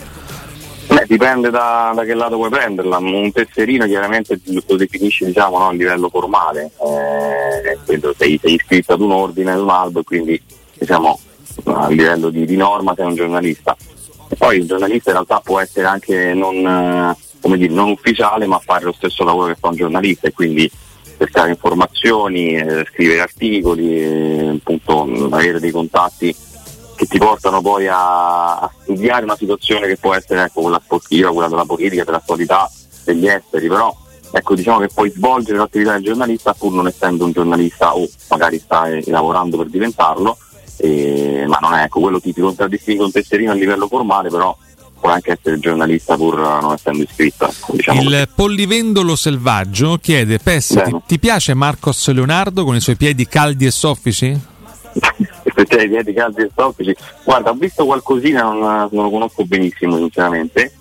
Beh, 0.88 1.04
dipende 1.06 1.50
da, 1.50 1.92
da 1.94 2.02
che 2.04 2.14
lato 2.14 2.36
vuoi 2.36 2.50
prenderla. 2.50 2.98
Un 2.98 3.30
tesserino 3.32 3.86
chiaramente 3.86 4.40
lo 4.44 4.76
definisci 4.76 5.24
diciamo, 5.24 5.58
no, 5.58 5.68
a 5.68 5.72
livello 5.72 6.08
formale, 6.08 6.70
eh, 6.78 7.78
sei, 8.16 8.38
sei 8.42 8.54
iscritto 8.54 8.92
ad 8.92 9.00
un 9.00 9.12
ordine, 9.12 9.52
ad 9.52 9.60
un 9.60 9.70
albo 9.70 10.00
e 10.00 10.04
quindi 10.04 10.42
diciamo, 10.74 11.18
a 11.64 11.88
livello 11.88 12.30
di, 12.30 12.44
di 12.44 12.56
norma 12.56 12.94
sei 12.94 13.06
un 13.06 13.14
giornalista. 13.14 13.76
E 14.28 14.36
poi 14.36 14.58
il 14.58 14.66
giornalista 14.66 15.10
in 15.10 15.16
realtà 15.16 15.40
può 15.40 15.58
essere 15.58 15.86
anche 15.86 16.34
non, 16.34 16.56
eh, 16.56 17.56
dire, 17.56 17.72
non 17.72 17.90
ufficiale 17.90 18.46
ma 18.46 18.58
fare 18.58 18.84
lo 18.84 18.92
stesso 18.92 19.24
lavoro 19.24 19.48
che 19.48 19.58
fa 19.58 19.68
un 19.68 19.76
giornalista 19.76 20.28
e 20.28 20.32
quindi 20.32 20.70
cercare 21.18 21.50
informazioni, 21.50 22.54
eh, 22.54 22.86
scrivere 22.90 23.20
articoli, 23.20 24.00
eh, 24.00 24.48
appunto, 24.56 25.02
avere 25.30 25.60
dei 25.60 25.70
contatti 25.70 26.34
che 26.94 27.06
ti 27.06 27.18
portano 27.18 27.60
poi 27.60 27.86
a, 27.88 28.58
a 28.58 28.70
studiare 28.82 29.24
una 29.24 29.36
situazione 29.36 29.86
che 29.86 29.96
può 29.96 30.14
essere 30.14 30.42
ecco, 30.42 30.62
quella 30.62 30.80
sportiva, 30.82 31.30
quella 31.30 31.48
della 31.48 31.64
politica, 31.64 32.04
dell'attualità, 32.04 32.70
degli 33.04 33.26
esteri, 33.26 33.68
però 33.68 33.94
ecco, 34.30 34.54
diciamo 34.54 34.80
che 34.80 34.88
puoi 34.92 35.10
svolgere 35.10 35.58
l'attività 35.58 35.92
del 35.92 36.02
giornalista 36.02 36.54
pur 36.54 36.72
non 36.72 36.86
essendo 36.86 37.24
un 37.24 37.32
giornalista 37.32 37.96
o 37.96 38.08
magari 38.28 38.58
stai 38.58 39.02
lavorando 39.06 39.56
per 39.56 39.68
diventarlo, 39.68 40.36
eh, 40.80 41.44
ma 41.46 41.58
non 41.60 41.74
è 41.74 41.84
ecco, 41.84 42.00
quello 42.00 42.20
ti, 42.20 42.32
ti 42.32 42.40
contraddistingue 42.40 43.04
con 43.04 43.12
tesserino 43.12 43.50
a 43.50 43.54
livello 43.54 43.86
formale, 43.86 44.30
però 44.30 44.56
puoi 44.98 45.12
anche 45.12 45.32
essere 45.32 45.58
giornalista 45.58 46.16
pur 46.16 46.38
non 46.38 46.72
essendo 46.72 47.02
iscritto. 47.02 47.48
ecco, 47.48 47.72
diciamo 47.72 48.02
così. 48.02 48.14
Il 48.14 48.28
pollivendolo 48.34 49.16
selvaggio 49.16 49.98
chiede: 50.00 50.38
Pes, 50.38 50.80
ti, 50.84 50.96
ti 51.06 51.18
piace 51.18 51.54
Marcos 51.54 52.08
Leonardo 52.10 52.64
con 52.64 52.74
i 52.74 52.80
suoi 52.80 52.96
piedi 52.96 53.26
caldi 53.26 53.66
e 53.66 53.70
soffici? 53.70 54.48
Questi 55.52 55.74
ai 55.74 55.88
piedi 55.88 56.12
caldi 56.12 56.42
e 56.42 56.50
soffici. 56.54 56.94
Guarda, 57.24 57.50
ho 57.50 57.54
visto 57.54 57.84
qualcosina, 57.84 58.42
non, 58.42 58.58
non 58.58 59.04
lo 59.04 59.10
conosco 59.10 59.44
benissimo 59.44 59.96
sinceramente. 59.96 60.74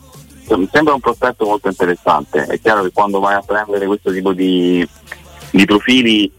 Mi 0.49 0.67
sembra 0.71 0.95
un 0.95 0.99
prospetto 0.99 1.45
molto 1.45 1.67
interessante. 1.67 2.45
È 2.45 2.59
chiaro 2.59 2.83
che 2.83 2.91
quando 2.91 3.19
vai 3.19 3.35
a 3.35 3.43
prendere 3.45 3.85
questo 3.85 4.11
tipo 4.11 4.33
di, 4.33 4.87
di 5.51 5.65
profili 5.65 6.31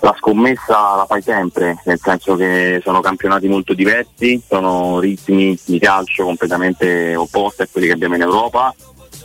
la 0.00 0.14
scommessa 0.18 0.96
la 0.96 1.06
fai 1.06 1.22
sempre, 1.22 1.80
nel 1.84 1.98
senso 2.00 2.36
che 2.36 2.80
sono 2.82 3.00
campionati 3.00 3.48
molto 3.48 3.74
diversi, 3.74 4.40
sono 4.46 4.98
ritmi 5.00 5.58
di 5.64 5.78
calcio 5.78 6.24
completamente 6.24 7.16
opposti 7.16 7.62
a 7.62 7.68
quelli 7.70 7.86
che 7.86 7.92
abbiamo 7.92 8.14
in 8.14 8.22
Europa, 8.22 8.74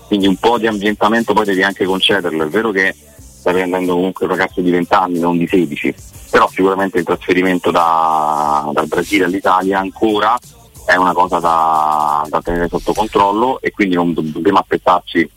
quindi 0.08 0.28
un 0.28 0.38
po' 0.38 0.58
di 0.58 0.68
ambientamento 0.68 1.34
poi 1.34 1.46
devi 1.46 1.64
anche 1.64 1.86
concederlo. 1.86 2.44
È 2.44 2.48
vero 2.48 2.72
che 2.72 2.96
stai 3.42 3.54
prendendo 3.54 3.94
comunque 3.94 4.26
un 4.26 4.32
ragazzo 4.32 4.62
di 4.62 4.72
20 4.72 4.94
anni, 4.94 5.20
non 5.20 5.38
di 5.38 5.48
16, 5.48 5.94
però 6.30 6.48
sicuramente 6.50 7.00
il 7.00 7.06
trasferimento 7.06 7.72
da- 7.72 8.70
dal 8.74 8.88
Brasile 8.88 9.26
all'Italia 9.26 9.80
ancora 9.80 10.38
è 10.86 10.96
una 10.96 11.14
cosa 11.14 11.40
da, 11.40 12.26
da 12.28 12.42
tenere 12.42 12.68
sotto 12.68 12.94
controllo 12.94 13.60
e 13.62 13.72
quindi 13.72 13.96
non 13.96 14.14
do- 14.14 14.22
dobbiamo 14.22 14.60
aspettarci 14.60 15.30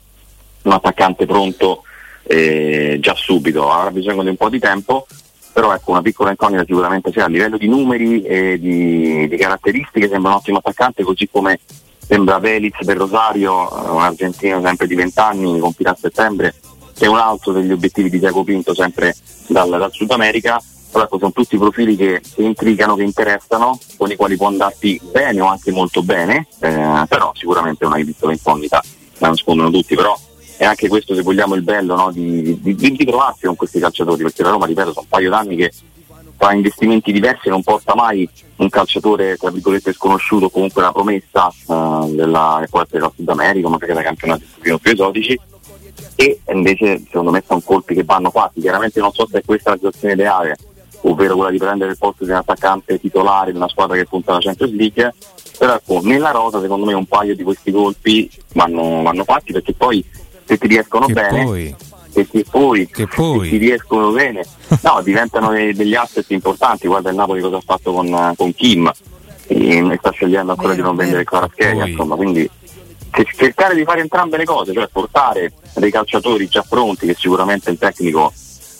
un 0.62 0.72
attaccante 0.72 1.26
pronto 1.26 1.82
eh, 2.22 2.98
già 3.00 3.14
subito, 3.14 3.70
avrà 3.70 3.90
bisogno 3.90 4.22
di 4.22 4.30
un 4.30 4.36
po' 4.36 4.48
di 4.48 4.58
tempo, 4.58 5.06
però 5.54 5.72
ecco 5.72 5.92
una 5.92 6.02
piccola 6.02 6.30
incognita 6.30 6.64
sicuramente 6.66 7.12
c'è 7.12 7.20
a 7.20 7.28
livello 7.28 7.56
di 7.56 7.68
numeri 7.68 8.22
e 8.22 8.58
di, 8.58 9.28
di 9.28 9.36
caratteristiche, 9.36 10.08
sembra 10.08 10.32
un 10.32 10.38
ottimo 10.38 10.58
attaccante, 10.58 11.04
così 11.04 11.28
come 11.30 11.60
sembra 12.04 12.40
Velitz 12.40 12.84
per 12.84 12.96
Rosario, 12.96 13.70
eh, 13.70 13.90
un 13.90 14.02
argentino 14.02 14.60
sempre 14.60 14.88
di 14.88 14.96
20 14.96 15.20
anni, 15.20 15.60
compirà 15.60 15.92
a 15.92 15.96
settembre, 15.98 16.56
che 16.92 17.04
è 17.04 17.08
un 17.08 17.18
altro 17.18 17.52
degli 17.52 17.70
obiettivi 17.70 18.10
di 18.10 18.18
Diago 18.18 18.42
Pinto 18.42 18.74
sempre 18.74 19.14
dal, 19.46 19.70
dal 19.70 19.92
Sud 19.92 20.10
America, 20.10 20.60
però 20.90 21.04
ecco, 21.04 21.18
sono 21.18 21.30
tutti 21.30 21.56
profili 21.56 21.94
che, 21.94 22.20
che 22.20 22.42
intrigano, 22.42 22.96
che 22.96 23.04
interessano, 23.04 23.78
con 23.96 24.10
i 24.10 24.16
quali 24.16 24.36
può 24.36 24.48
andarti 24.48 25.00
bene 25.12 25.40
o 25.40 25.46
anche 25.46 25.70
molto 25.70 26.02
bene, 26.02 26.48
eh, 26.58 27.04
però 27.08 27.30
sicuramente 27.32 27.84
è 27.84 27.86
una 27.86 28.02
piccola 28.02 28.32
incognita, 28.32 28.82
la 29.18 29.28
nascondono 29.28 29.70
tutti, 29.70 29.94
però 29.94 30.18
è 30.56 30.64
anche 30.64 30.88
questo 30.88 31.14
se 31.14 31.22
vogliamo 31.22 31.54
il 31.54 31.62
bello 31.62 31.96
no, 31.96 32.10
di, 32.12 32.60
di, 32.60 32.74
di, 32.74 32.92
di 32.92 33.04
trovarsi 33.04 33.46
con 33.46 33.56
questi 33.56 33.80
calciatori, 33.80 34.22
perché 34.22 34.42
la 34.42 34.50
Roma, 34.50 34.66
ripeto, 34.66 34.90
sono 34.90 35.00
un 35.00 35.08
paio 35.08 35.30
d'anni 35.30 35.56
che 35.56 35.72
fa 36.36 36.52
investimenti 36.52 37.12
diversi 37.12 37.48
non 37.48 37.62
porta 37.62 37.94
mai 37.94 38.28
un 38.56 38.68
calciatore 38.68 39.36
tra 39.36 39.50
virgolette 39.50 39.92
sconosciuto, 39.92 40.48
comunque 40.48 40.82
la 40.82 40.92
promessa 40.92 41.48
eh, 41.48 42.12
della, 42.14 42.58
che 42.60 42.68
può 42.68 42.80
essere 42.82 43.00
la 43.00 43.12
Sud 43.14 43.28
America, 43.28 43.68
magari 43.68 43.92
da 43.92 44.02
campionati 44.02 44.44
più 44.60 44.78
esotici. 44.82 45.38
E 46.16 46.40
invece 46.52 47.02
secondo 47.06 47.30
me 47.30 47.42
sono 47.44 47.60
colpi 47.60 47.94
che 47.94 48.04
vanno 48.04 48.30
fatti, 48.30 48.60
chiaramente 48.60 49.00
non 49.00 49.12
so 49.12 49.26
se 49.28 49.38
è 49.38 49.44
questa 49.44 49.70
la 49.70 49.76
situazione 49.76 50.14
ideale, 50.14 50.56
ovvero 51.02 51.34
quella 51.34 51.50
di 51.50 51.58
prendere 51.58 51.90
il 51.90 51.98
posto 51.98 52.24
di 52.24 52.30
un 52.30 52.36
attaccante 52.36 53.00
titolare 53.00 53.50
di 53.50 53.56
una 53.56 53.68
squadra 53.68 53.96
che 53.96 54.06
punta 54.06 54.30
alla 54.30 54.40
Champions 54.40 54.72
League, 54.72 55.14
però 55.58 55.74
ecco, 55.74 56.00
nella 56.02 56.30
rosa 56.30 56.60
secondo 56.60 56.86
me 56.86 56.92
un 56.94 57.06
paio 57.06 57.34
di 57.34 57.42
questi 57.42 57.72
colpi 57.72 58.30
vanno, 58.52 59.02
vanno 59.02 59.24
fatti 59.24 59.52
perché 59.52 59.72
poi 59.72 60.04
se 60.44 60.58
ti 60.58 60.66
riescono 60.66 61.06
Che 61.06 61.12
bene 61.12 61.44
poi, 61.44 61.76
e 62.12 62.28
che 62.28 62.44
poi, 62.48 62.86
Che 62.88 63.06
poi? 63.06 63.44
se 63.44 63.48
ti 63.50 63.56
riescono 63.58 64.10
bene, 64.10 64.44
no, 64.82 65.00
diventano 65.02 65.50
dei- 65.50 65.74
degli 65.74 65.94
asset 65.94 66.30
importanti. 66.30 66.86
Guarda 66.86 67.10
il 67.10 67.16
Napoli 67.16 67.40
cosa 67.40 67.56
ha 67.56 67.62
fatto 67.64 67.92
con, 67.92 68.32
con 68.36 68.54
Kim 68.54 68.90
e, 69.46 69.76
e 69.78 69.96
sta 69.98 70.10
scegliendo 70.10 70.52
ancora 70.52 70.68
Vero, 70.70 70.80
di 70.80 70.86
non 70.86 70.96
vendere. 70.96 71.24
Kvaratskhelia, 71.24 71.86
insomma, 71.86 72.14
quindi 72.16 72.48
ce- 73.10 73.26
cercare 73.36 73.74
di 73.74 73.84
fare 73.84 74.00
entrambe 74.00 74.36
le 74.36 74.44
cose, 74.44 74.72
cioè 74.72 74.88
portare 74.92 75.52
dei 75.74 75.90
calciatori 75.90 76.46
già 76.48 76.64
pronti 76.68 77.06
che 77.06 77.14
sicuramente 77.18 77.70
il 77.70 77.78
tecnico 77.78 78.32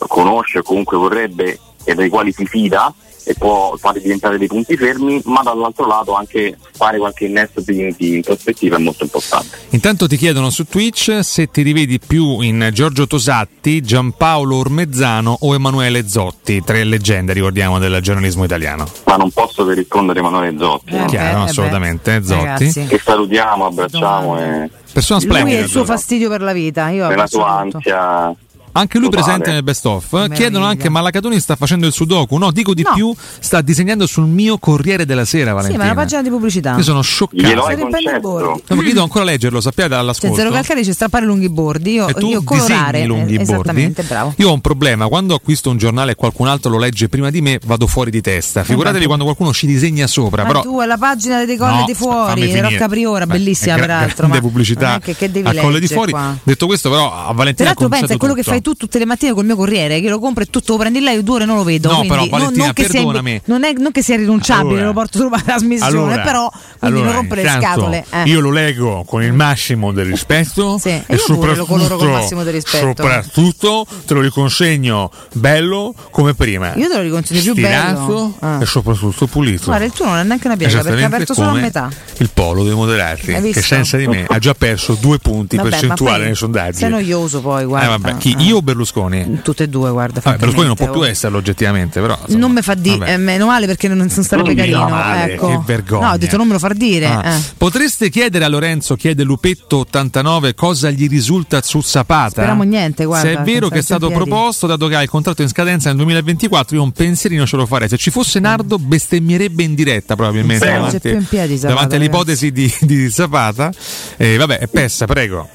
conosce 0.07 0.59
o 0.59 0.63
comunque 0.63 0.97
vorrebbe 0.97 1.59
e 1.83 1.93
dai 1.93 2.09
quali 2.09 2.31
si 2.31 2.45
fida 2.45 2.93
e 3.25 3.33
può 3.33 3.75
fare 3.77 3.99
diventare 3.99 4.37
dei 4.37 4.47
punti 4.47 4.77
fermi, 4.77 5.19
ma 5.25 5.41
dall'altro 5.41 5.87
lato 5.87 6.13
anche 6.13 6.55
fare 6.77 6.97
qualche 6.99 7.25
innesto 7.25 7.61
di, 7.61 7.93
di 7.97 8.21
prospettiva 8.23 8.77
è 8.77 8.79
molto 8.79 9.03
importante. 9.03 9.57
intanto 9.71 10.07
ti 10.07 10.15
chiedono 10.15 10.49
su 10.51 10.65
Twitch 10.65 11.19
se 11.23 11.49
ti 11.49 11.61
rivedi 11.63 11.99
più 11.99 12.39
in 12.41 12.69
Giorgio 12.71 13.07
Tosatti, 13.07 13.81
Giampaolo 13.81 14.57
Ormezzano 14.57 15.35
o 15.41 15.53
Emanuele 15.55 16.07
Zotti, 16.07 16.63
tre 16.63 16.83
leggende, 16.83 17.33
ricordiamo, 17.33 17.79
del 17.79 17.99
giornalismo 18.01 18.43
italiano. 18.43 18.87
Ma 19.05 19.15
non 19.15 19.31
posso 19.31 19.65
che 19.65 19.73
rispondere 19.73 20.19
Emanuele 20.19 20.55
Zotti, 20.57 20.93
Eh, 20.93 20.97
no? 20.99 21.05
Chiaro, 21.05 21.39
eh, 21.39 21.41
assolutamente, 21.49 22.19
beh. 22.19 22.25
Zotti. 22.25 22.43
Ragazzi, 22.43 22.85
che 22.85 23.01
salutiamo, 23.03 23.65
abbracciamo 23.65 24.39
e 24.39 24.69
Persona 24.93 25.19
Lui 25.19 25.27
è 25.27 25.31
splendida. 25.31 25.59
il 25.61 25.67
suo 25.69 25.83
fastidio 25.83 26.29
per 26.29 26.41
la 26.41 26.53
vita. 26.53 26.89
Io 26.89 27.07
nella 27.07 27.23
abbraccio 27.23 27.37
sua 27.37 27.61
tutto. 27.63 27.77
ansia 27.77 28.35
Anche 28.77 28.97
lui 28.99 29.09
Totale. 29.09 29.23
presente 29.23 29.51
nel 29.51 29.63
best 29.63 29.85
of. 29.85 30.11
Meraviglia. 30.11 30.35
Chiedono 30.35 30.65
anche: 30.65 30.89
ma 30.89 30.99
la 31.01 31.09
Catoni 31.11 31.39
sta 31.39 31.55
facendo 31.55 31.87
il 31.87 31.93
sudoku? 31.93 32.37
No, 32.37 32.51
dico 32.51 32.73
di 32.73 32.83
No. 32.83 32.91
più, 32.93 33.15
sta 33.39 33.61
disegnando 33.61 34.05
sul 34.05 34.25
mio 34.27 34.57
Corriere 34.57 35.05
della 35.05 35.23
Sera, 35.25 35.49
Sì, 35.51 35.55
Valentina. 35.55 35.77
ma 35.83 35.89
è 35.89 35.91
una 35.93 36.01
pagina 36.01 36.21
di 36.21 36.29
pubblicità. 36.29 36.75
Io 36.75 36.83
sono 36.83 37.01
scioccato. 37.01 37.41
glielo 37.41 37.63
hai 37.63 37.77
concesso. 37.77 38.61
No, 38.67 38.81
io 38.81 38.83
devo 38.89 39.01
ancora 39.03 39.23
leggerlo, 39.23 39.61
sappiate 39.61 39.89
Cioè, 39.91 39.99
dall'ascolto. 39.99 40.35
zero 40.35 40.51
calcare 40.51 40.79
dice 40.81 40.93
strappare 40.93 41.25
lunghi 41.25 41.49
bordi. 41.49 41.93
Io, 41.93 42.07
e 42.07 42.13
tu 42.13 42.27
io 42.27 42.43
colorare. 42.43 43.05
lunghi 43.05 43.35
eh, 43.35 43.37
bordi. 43.37 43.51
Esattamente, 43.53 44.03
bravo. 44.03 44.33
Io 44.37 44.49
ho 44.49 44.53
un 44.53 44.61
problema, 44.61 45.07
quando 45.07 45.35
acquisto 45.35 45.69
un 45.69 45.77
giornale 45.77 46.11
e 46.11 46.15
qualcun 46.15 46.47
altro 46.47 46.69
lo 46.71 46.77
legge 46.77 47.07
prima 47.09 47.29
di 47.29 47.41
me, 47.41 47.59
vado 47.65 47.87
fuori 47.87 48.11
di 48.11 48.21
testa. 48.21 48.63
Figuratevi 48.63 49.05
quando 49.05 49.23
qualcuno 49.23 49.53
ci 49.53 49.65
disegna 49.67 50.05
sopra. 50.07 50.41
Ma 50.43 50.47
però 50.49 50.61
tu 50.63 50.79
è 50.81 50.85
la 50.85 50.97
pagina 50.97 51.43
dei 51.45 51.55
colle 51.57 51.79
No, 51.79 51.83
di 51.85 51.93
fuori. 51.93 52.59
Rocca 52.59 52.87
Priora, 52.87 53.25
Beh, 53.25 53.33
bellissima 53.33 53.75
gra- 53.75 53.85
peraltro. 53.85 54.15
grande 54.27 54.35
Ma 54.35 54.41
pubblicità 54.41 54.99
che, 54.99 55.15
che 55.15 55.31
devi 55.31 55.47
a 55.47 55.51
colle 55.53 55.75
di 55.75 55.87
leggere 55.87 55.93
fuori. 55.93 56.11
qua? 56.11 56.37
Detto 56.43 56.65
questo, 56.65 56.89
però, 56.89 57.05
a 57.13 57.31
Valentina 57.33 57.69
Peraltro 57.73 57.89
pensa, 57.89 58.13
è 58.13 58.17
quello 58.17 58.33
che 58.33 58.43
fai 58.43 58.61
tu 58.65 58.73
tutte 58.73 58.97
le 58.97 59.05
mattine 59.05 59.31
col 59.33 59.45
mio 59.45 59.55
corriere 59.55 60.01
che 60.01 60.09
lo 60.09 60.17
compro 60.17 60.41
e 60.41 60.47
tutto 60.47 60.71
lo 60.71 60.79
prendi 60.79 60.99
là 60.99 61.11
io 61.11 61.21
due 61.21 61.35
ore 61.35 61.45
non 61.45 61.57
lo 61.57 61.63
vedo. 61.63 61.91
No, 61.91 62.01
però, 62.01 62.15
non- 62.15 62.29
Valentina, 62.29 62.65
non, 62.65 62.73
sia, 62.73 62.87
perdonami. 62.87 63.41
non, 63.45 63.63
è, 63.63 63.73
non 63.73 63.91
che 63.91 64.01
sia 64.01 64.15
rinunciabile, 64.15 64.69
Allora, 64.71 64.85
lo 64.87 64.93
porto 64.93 65.17
solo 65.19 65.29
per 65.29 65.39
la 65.39 65.45
trasmissione, 65.45 65.91
allora, 65.97 66.21
però 66.23 66.49
quindi 66.49 66.97
allora, 66.97 67.03
non 67.05 67.13
rompere 67.13 67.43
le 67.43 67.49
scatole. 67.49 68.05
eh. 68.09 68.23
Io 68.23 68.39
lo 68.39 68.49
leggo 68.49 69.03
con 69.05 69.21
il 69.21 69.33
massimo 69.33 69.91
del 69.91 70.05
rispetto 70.07 70.77
Sì, 70.81 70.89
e 71.05 71.17
soprattutto, 71.17 72.07
massimo 72.09 72.43
del 72.43 72.53
rispetto. 72.53 72.85
soprattutto 72.87 73.85
te 74.05 74.13
lo 74.15 74.21
riconsegno 74.21 75.11
bello 75.33 75.93
come 76.09 76.33
prima. 76.33 76.73
Io 76.73 76.87
te 76.87 76.95
lo 76.95 77.01
riconsegno 77.01 77.41
più 77.41 77.53
bello. 77.53 78.35
Ah. 78.39 78.57
e 78.61 78.65
soprattutto 78.65 79.27
pulito. 79.27 79.65
Guarda, 79.65 79.85
il 79.85 79.91
tuo 79.91 80.05
non 80.05 80.17
è 80.17 80.23
neanche 80.23 80.47
una 80.47 80.55
piega 80.57 80.81
perché 80.81 81.01
è 81.01 81.03
aperto 81.03 81.33
solo 81.35 81.49
a 81.49 81.53
metà. 81.53 81.89
Il 82.17 82.31
polo 82.33 82.63
dei 82.63 82.73
moderati, 82.73 83.27
che 83.51 83.61
senza 83.61 83.95
di 83.97 84.07
me 84.07 84.25
ha 84.27 84.39
già 84.39 84.55
perso 84.55 84.97
due 84.99 85.19
punti 85.19 85.55
Vabbè, 85.55 85.69
percentuali 85.69 86.23
nei 86.23 86.35
sondaggi. 86.35 86.77
Sei 86.77 86.89
noioso 86.89 87.41
poi, 87.41 87.65
guarda. 87.65 87.85
Eh, 87.85 87.97
vabbè, 87.97 88.17
chi? 88.17 88.35
Eh. 88.39 88.43
Io 88.43 88.54
o 88.57 88.61
Berlusconi? 88.61 89.41
Tutte 89.43 89.63
e 89.63 89.69
due, 89.69 89.91
guarda. 89.91 90.19
Vabbè, 90.23 90.37
Berlusconi 90.37 90.67
non 90.67 90.75
può 90.75 90.89
più 90.89 91.01
oh. 91.01 91.05
esserlo 91.05 91.37
oggettivamente, 91.37 91.99
però. 92.01 92.17
insomma, 92.21 92.39
non 92.39 92.51
mi 92.51 92.61
fa 92.61 92.73
dire, 92.73 93.13
eh, 93.13 93.17
meno 93.17 93.45
male 93.47 93.65
perché 93.65 93.87
non, 93.87 93.97
non 93.97 94.09
sarebbe 94.09 94.53
Non 94.53 94.55
carino. 94.55 94.89
male, 94.89 95.33
ecco. 95.33 95.47
che 95.47 95.59
vergogna. 95.65 96.07
No, 96.07 96.13
ho 96.13 96.17
detto 96.17 96.37
non 96.37 96.47
me 96.47 96.53
lo 96.53 96.59
far 96.59 96.73
dire. 96.73 97.05
Ah. 97.07 97.35
eh. 97.35 97.41
Potreste 97.57 98.09
chiedere 98.09 98.45
a 98.45 98.47
Lorenzo, 98.47 98.95
chiede 98.95 99.23
Lupetto89, 99.23 100.53
cosa 100.55 100.89
gli 100.89 101.07
risulta 101.07 101.61
su 101.61 101.81
Zapata? 101.81 102.29
Speriamo 102.29 102.63
niente, 102.63 103.05
guarda, 103.05 103.29
Se 103.29 103.37
è 103.37 103.41
vero 103.41 103.69
che 103.69 103.79
è 103.79 103.81
stato 103.81 104.07
piedi. 104.07 104.23
proposto, 104.23 104.67
dato 104.67 104.87
che 104.87 104.95
ha 104.95 105.01
il 105.01 105.09
contratto 105.09 105.41
in 105.41 105.47
scadenza 105.49 105.87
nel 105.89 105.97
2024, 105.97 106.75
io 106.75 106.83
un 106.83 106.91
pensierino 106.91 107.45
ce 107.45 107.55
lo 107.55 107.65
farei. 107.65 107.89
Se 107.89 107.97
ci 107.97 108.11
fosse 108.11 108.39
Nardo, 108.39 108.77
bestemmierebbe 108.77 109.63
in 109.63 109.75
diretta 109.75 110.15
probabilmente 110.15 110.65
Sì, 110.65 110.71
non 110.71 110.81
c'è 110.89 110.99
davanti, 110.99 111.09
più 111.09 111.17
in 111.17 111.25
piedi 111.27 111.57
Zapata, 111.57 111.73
davanti 111.73 111.95
all'ipotesi 111.95 112.51
di, 112.51 112.73
di 112.81 113.09
Zapata. 113.09 113.71
Eh, 114.17 114.37
vabbè, 114.37 114.67
Pessa, 114.67 115.05
prego. 115.05 115.49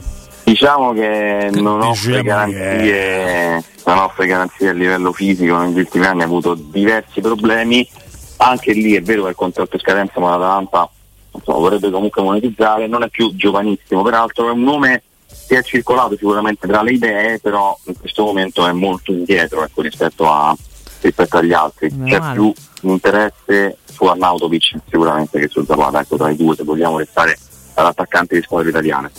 Diciamo 0.50 0.92
che 0.92 1.48
non 1.52 1.80
offre 1.80 2.22
Diciamo 2.22 2.50
garanzie, 2.50 3.64
non 3.86 3.98
offre 3.98 4.26
garanzie 4.26 4.68
a 4.70 4.72
livello 4.72 5.12
fisico, 5.12 5.56
negli 5.58 5.78
ultimi 5.78 6.06
anni 6.06 6.22
ha 6.22 6.24
avuto 6.24 6.54
diversi 6.54 7.20
problemi, 7.20 7.88
anche 8.38 8.72
lì 8.72 8.94
è 8.94 9.00
vero 9.00 9.22
che 9.22 9.28
il 9.28 9.34
contratto 9.36 9.76
in 9.76 9.80
scadenza 9.80 10.18
ma 10.18 10.30
l'Atalanta 10.30 10.90
insomma, 11.30 11.58
vorrebbe 11.58 11.90
comunque 11.90 12.22
monetizzare, 12.22 12.88
non 12.88 13.04
è 13.04 13.08
più 13.08 13.32
giovanissimo, 13.36 14.02
peraltro 14.02 14.48
è 14.48 14.50
un 14.50 14.62
nome 14.62 15.04
che 15.46 15.58
è 15.58 15.62
circolato 15.62 16.16
sicuramente 16.16 16.66
tra 16.66 16.82
le 16.82 16.92
idee, 16.94 17.38
però 17.38 17.78
in 17.84 17.96
questo 17.96 18.24
momento 18.24 18.66
è 18.66 18.72
molto 18.72 19.12
indietro 19.12 19.62
ecco, 19.62 19.82
rispetto, 19.82 20.28
a- 20.28 20.56
rispetto 21.00 21.36
agli 21.36 21.52
altri. 21.52 21.88
C'è 22.06 22.18
più 22.32 22.52
interesse 22.82 23.78
su 23.84 24.04
Arnautovic 24.04 24.74
sicuramente 24.90 25.38
che 25.38 25.46
su 25.46 25.64
Zapata, 25.64 26.00
ecco, 26.00 26.16
tra 26.16 26.30
i 26.30 26.36
due 26.36 26.56
se 26.56 26.64
vogliamo 26.64 26.98
restare 26.98 27.38
all'attaccante 27.74 28.34
di 28.34 28.42
squadre 28.42 28.70
italiane. 28.70 29.10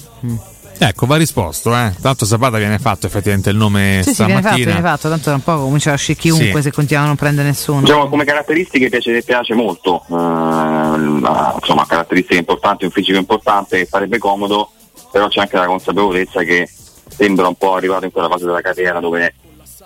Ecco, 0.84 1.06
va 1.06 1.16
risposto, 1.16 1.76
eh. 1.76 1.94
Tanto 2.02 2.26
Zapata 2.26 2.58
viene 2.58 2.80
fatto 2.80 3.06
effettivamente 3.06 3.52
il 3.52 3.56
nome 3.56 4.00
Sì, 4.04 4.14
sì, 4.16 4.26
viene 4.26 4.42
fatto, 4.42 4.56
stamattina. 4.56 4.66
viene 4.72 4.82
fatto. 4.88 5.10
Tanto 5.10 5.24
tra 5.26 5.34
un 5.36 5.44
po' 5.44 5.58
comincia 5.66 5.92
a 5.92 5.94
uscire 5.94 6.18
chiunque 6.20 6.56
Sì. 6.56 6.62
se 6.64 6.72
continua 6.72 7.04
a 7.04 7.06
non 7.06 7.16
prendere 7.16 7.48
nessuno. 7.50 7.82
Diciamo 7.82 8.10
come 8.10 8.26
caratteristiche 8.26 8.90
piace, 8.90 9.22
piace 9.22 9.54
molto, 9.54 10.04
eh, 10.10 10.14
insomma 10.14 11.86
caratteristiche 11.88 12.40
importanti, 12.40 12.86
un 12.86 12.92
fisico 12.92 13.18
importante 13.20 13.78
che 13.78 13.86
farebbe 13.86 14.18
comodo, 14.18 14.72
però 15.12 15.28
c'è 15.28 15.42
anche 15.42 15.56
la 15.58 15.66
consapevolezza 15.68 16.42
che 16.42 16.68
sembra 17.08 17.48
un 17.48 17.56
po' 17.56 17.76
arrivato 17.76 18.06
in 18.06 18.12
quella 18.12 18.28
fase 18.30 18.46
della 18.46 18.62
carriera 18.62 19.00
dove 19.00 19.36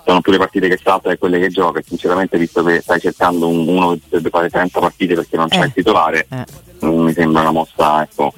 sono 0.05 0.21
più 0.21 0.31
le 0.31 0.37
partite 0.37 0.69
che 0.69 0.79
salta 0.81 1.09
che 1.09 1.17
quelle 1.17 1.39
che 1.39 1.49
gioca 1.49 1.79
e 1.79 1.83
sinceramente 1.85 2.37
visto 2.37 2.63
che 2.63 2.79
stai 2.79 3.01
cercando 3.01 3.47
un- 3.49 3.67
uno 3.67 3.91
che 3.95 3.99
deve 4.11 4.29
fare 4.29 4.49
30 4.49 4.79
partite 4.79 5.15
perché 5.15 5.35
non 5.35 5.49
c'è 5.49 5.61
Eh. 5.61 5.65
il 5.65 5.73
titolare, 5.73 6.27
Eh. 6.29 6.45
mi 6.85 7.11
sembra 7.11 7.41
una 7.41 7.51
mossa, 7.51 8.03
ecco, 8.03 8.31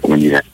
come 0.00 0.18
dire, 0.18 0.44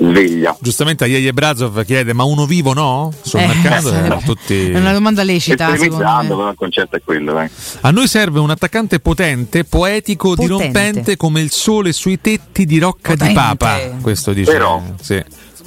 sveglia. 0.00 0.56
Giustamente 0.60 1.04
Aieje 1.04 1.32
Brazov 1.32 1.84
chiede: 1.84 2.12
ma 2.12 2.24
uno 2.24 2.46
vivo 2.46 2.72
no? 2.72 3.12
Sul 3.22 3.40
Eh, 3.40 3.46
mercato? 3.46 3.92
Eh, 3.92 4.18
tutti- 4.24 4.70
È 4.70 4.78
una 4.78 4.92
domanda 4.92 5.22
lecita, 5.22 5.64
secondo 5.66 5.82
Estremizzando, 5.84 6.28
me. 6.34 6.36
però 6.40 6.50
il 6.50 6.56
concetto 6.56 6.96
è 6.96 7.02
quello, 7.04 7.32
dai. 7.32 7.48
A 7.82 7.90
noi 7.90 8.08
serve 8.08 8.38
un 8.40 8.50
attaccante 8.50 9.00
potente, 9.00 9.64
poetico, 9.64 10.30
Potente. 10.34 10.54
dirompente 10.56 11.16
come 11.16 11.40
il 11.40 11.50
sole 11.50 11.92
sui 11.92 12.20
tetti 12.20 12.64
di 12.66 12.78
Rocca 12.78 13.12
di 13.12 13.18
Potente. 13.18 13.34
Papa. 13.40 13.78
Questo 14.00 14.32
dice. 14.32 14.50
Però. 14.52 14.82
Sì. 15.00 15.22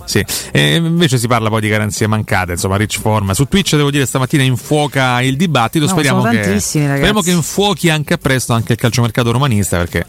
Sì. 0.05 0.25
E 0.51 0.75
invece 0.75 1.17
si 1.17 1.27
parla 1.27 1.49
poi 1.49 1.61
di 1.61 1.69
garanzie 1.69 2.07
mancate, 2.07 2.53
insomma, 2.53 2.75
rich 2.75 2.99
form. 2.99 3.31
Su 3.31 3.47
Twitch 3.47 3.75
devo 3.75 3.91
dire 3.91 4.05
stamattina 4.05 4.43
infuoca 4.43 5.21
il 5.21 5.35
dibattito. 5.35 5.85
No, 5.85 5.91
speriamo, 5.91 6.21
sono 6.21 6.31
che, 6.33 6.59
speriamo 6.59 7.21
che 7.21 7.31
infuochi 7.31 7.89
anche 7.89 8.13
a 8.13 8.17
presto 8.17 8.53
anche 8.53 8.73
il 8.73 8.77
calciomercato 8.77 9.31
romanista. 9.31 9.77
Perché 9.77 10.05